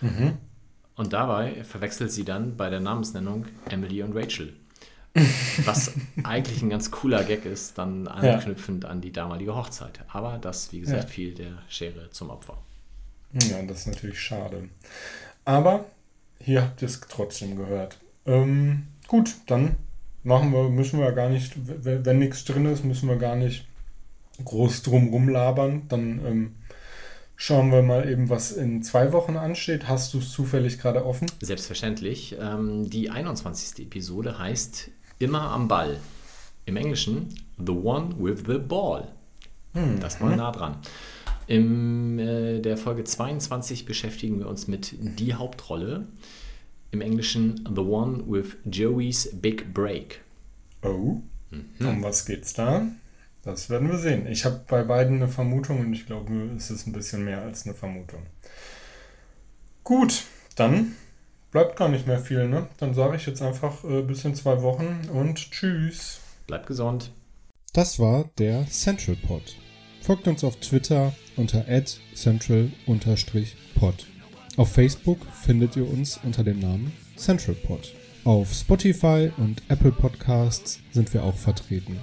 Mhm. 0.00 0.34
Und 0.94 1.12
dabei 1.12 1.64
verwechselt 1.64 2.12
sie 2.12 2.24
dann 2.24 2.56
bei 2.56 2.70
der 2.70 2.80
Namensnennung 2.80 3.46
Emily 3.68 4.02
und 4.02 4.14
Rachel. 4.14 4.54
Was 5.64 5.92
eigentlich 6.22 6.62
ein 6.62 6.70
ganz 6.70 6.90
cooler 6.90 7.24
Gag 7.24 7.46
ist, 7.46 7.78
dann 7.78 8.06
anknüpfend 8.06 8.84
ja. 8.84 8.90
an 8.90 9.00
die 9.00 9.12
damalige 9.12 9.56
Hochzeit. 9.56 10.00
Aber 10.08 10.38
das, 10.38 10.72
wie 10.72 10.80
gesagt, 10.80 11.04
ja. 11.04 11.08
fiel 11.08 11.34
der 11.34 11.58
Schere 11.68 12.10
zum 12.10 12.30
Opfer. 12.30 12.58
Ja, 13.32 13.62
das 13.62 13.80
ist 13.80 13.86
natürlich 13.88 14.20
schade. 14.20 14.68
Aber 15.44 15.86
hier 16.38 16.62
habt 16.62 16.82
ihr 16.82 16.86
es 16.86 17.00
trotzdem 17.00 17.56
gehört. 17.56 17.98
Ähm, 18.26 18.88
gut, 19.08 19.34
dann 19.46 19.76
machen 20.22 20.52
wir, 20.52 20.68
müssen 20.68 21.00
wir 21.00 21.12
gar 21.12 21.28
nicht, 21.28 21.54
wenn, 21.84 22.04
wenn 22.04 22.18
nichts 22.18 22.44
drin 22.44 22.66
ist, 22.66 22.84
müssen 22.84 23.08
wir 23.08 23.16
gar 23.16 23.36
nicht 23.36 23.66
groß 24.44 24.82
drum 24.82 25.08
rumlabern. 25.08 25.82
Dann 25.88 26.24
ähm, 26.26 26.54
schauen 27.36 27.70
wir 27.70 27.82
mal 27.82 28.08
eben, 28.08 28.28
was 28.28 28.52
in 28.52 28.82
zwei 28.82 29.12
Wochen 29.12 29.36
ansteht. 29.36 29.88
Hast 29.88 30.14
du 30.14 30.18
es 30.18 30.30
zufällig 30.30 30.78
gerade 30.78 31.04
offen? 31.06 31.30
Selbstverständlich. 31.40 32.36
Ähm, 32.40 32.90
die 32.90 33.10
21. 33.10 33.86
Episode 33.86 34.38
heißt 34.38 34.90
Immer 35.18 35.50
am 35.50 35.68
Ball. 35.68 35.98
Im 36.66 36.76
Englischen 36.76 37.34
The 37.58 37.72
One 37.72 38.16
with 38.18 38.44
the 38.46 38.58
Ball. 38.58 39.08
Hm. 39.72 40.00
Das 40.00 40.20
mal 40.20 40.36
nah 40.36 40.50
dran. 40.50 40.76
In 41.46 42.18
äh, 42.18 42.60
der 42.60 42.76
Folge 42.76 43.04
22 43.04 43.84
beschäftigen 43.84 44.38
wir 44.38 44.48
uns 44.48 44.66
mit 44.66 44.94
die 44.98 45.34
Hauptrolle. 45.34 46.06
Im 46.90 47.00
Englischen 47.00 47.64
The 47.74 47.82
One 47.82 48.24
with 48.26 48.56
Joey's 48.64 49.30
Big 49.32 49.72
Break. 49.72 50.20
Oh, 50.82 51.20
mhm. 51.50 51.86
um 51.86 52.02
was 52.02 52.26
geht's 52.26 52.52
da? 52.54 52.86
Das 53.42 53.70
werden 53.70 53.88
wir 53.88 53.98
sehen. 53.98 54.26
Ich 54.26 54.44
habe 54.44 54.60
bei 54.66 54.82
beiden 54.82 55.16
eine 55.16 55.28
Vermutung 55.28 55.80
und 55.80 55.92
ich 55.92 56.06
glaube, 56.06 56.50
es 56.56 56.70
ist 56.70 56.86
ein 56.86 56.92
bisschen 56.92 57.24
mehr 57.24 57.42
als 57.42 57.64
eine 57.64 57.74
Vermutung. 57.74 58.22
Gut, 59.84 60.24
dann 60.56 60.96
bleibt 61.52 61.76
gar 61.76 61.88
nicht 61.88 62.08
mehr 62.08 62.18
viel, 62.18 62.48
ne? 62.48 62.68
Dann 62.78 62.92
sage 62.94 63.16
ich 63.16 63.26
jetzt 63.26 63.42
einfach 63.42 63.84
äh, 63.84 64.02
bis 64.02 64.24
in 64.24 64.34
zwei 64.34 64.62
Wochen 64.62 65.08
und 65.12 65.52
tschüss. 65.52 66.18
Bleibt 66.48 66.66
gesund. 66.66 67.12
Das 67.72 68.00
war 68.00 68.30
der 68.38 68.66
Central 68.68 69.16
Pod. 69.16 69.56
Folgt 70.06 70.28
uns 70.28 70.44
auf 70.44 70.54
Twitter 70.60 71.12
unter 71.34 71.64
central-pod. 72.14 74.06
Auf 74.56 74.72
Facebook 74.72 75.18
findet 75.42 75.74
ihr 75.74 75.90
uns 75.90 76.20
unter 76.22 76.44
dem 76.44 76.60
Namen 76.60 76.92
Central 77.16 77.56
Pod. 77.56 77.92
Auf 78.22 78.54
Spotify 78.54 79.32
und 79.36 79.64
Apple 79.68 79.90
Podcasts 79.90 80.78
sind 80.92 81.12
wir 81.12 81.24
auch 81.24 81.34
vertreten. 81.34 81.98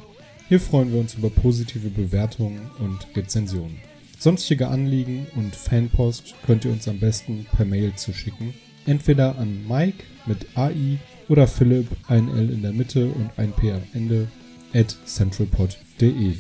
Hier 0.50 0.60
freuen 0.60 0.92
wir 0.92 1.00
uns 1.00 1.14
über 1.14 1.30
positive 1.30 1.90
Bewertungen 1.90 2.70
und 2.80 3.08
Rezensionen. 3.16 3.80
Sonstige 4.20 4.68
Anliegen 4.68 5.26
und 5.38 5.56
Fanpost 5.56 6.36
könnt 6.46 6.66
ihr 6.66 6.72
uns 6.72 6.90
am 6.90 7.00
besten 7.00 7.46
per 7.56 7.64
Mail 7.64 7.96
zuschicken 7.96 8.54
entweder 8.86 9.38
an 9.38 9.66
Mike 9.66 10.04
mit 10.26 10.46
AI 10.56 11.00
oder 11.30 11.48
Philipp, 11.48 11.88
ein 12.10 12.28
L 12.28 12.50
in 12.50 12.64
der 12.64 12.74
Mitte 12.74 13.06
und 13.08 13.30
ein 13.38 13.54
P 13.54 13.72
am 13.72 13.84
Ende, 13.94 14.28
at 14.74 14.94
centralpod.de. 15.06 16.34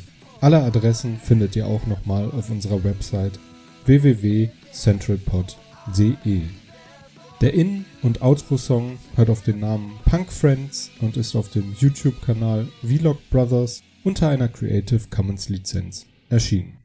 Alle 0.43 0.62
Adressen 0.62 1.17
findet 1.23 1.56
ihr 1.56 1.65
auch 1.65 1.88
nochmal 1.88 2.29
auf 2.32 2.49
unserer 2.49 2.84
Website 2.84 3.39
www.centralpod.de. 3.86 6.41
Der 7.39 7.53
In- 7.53 7.86
und 8.01 8.21
Outro-Song 8.21 8.97
hört 9.15 9.29
auf 9.29 9.43
den 9.43 9.62
Namen 9.62 9.93
Punk 10.03 10.34
Friends 10.34 10.91
und 10.99 11.15
ist 11.15 11.38
auf 11.38 11.47
dem 11.47 11.73
YouTube-Kanal 11.79 12.67
Vlog 12.82 13.19
Brothers 13.29 13.84
unter 14.03 14.27
einer 14.27 14.49
Creative 14.49 15.08
Commons 15.10 15.47
Lizenz 15.47 16.08
erschienen. 16.27 16.83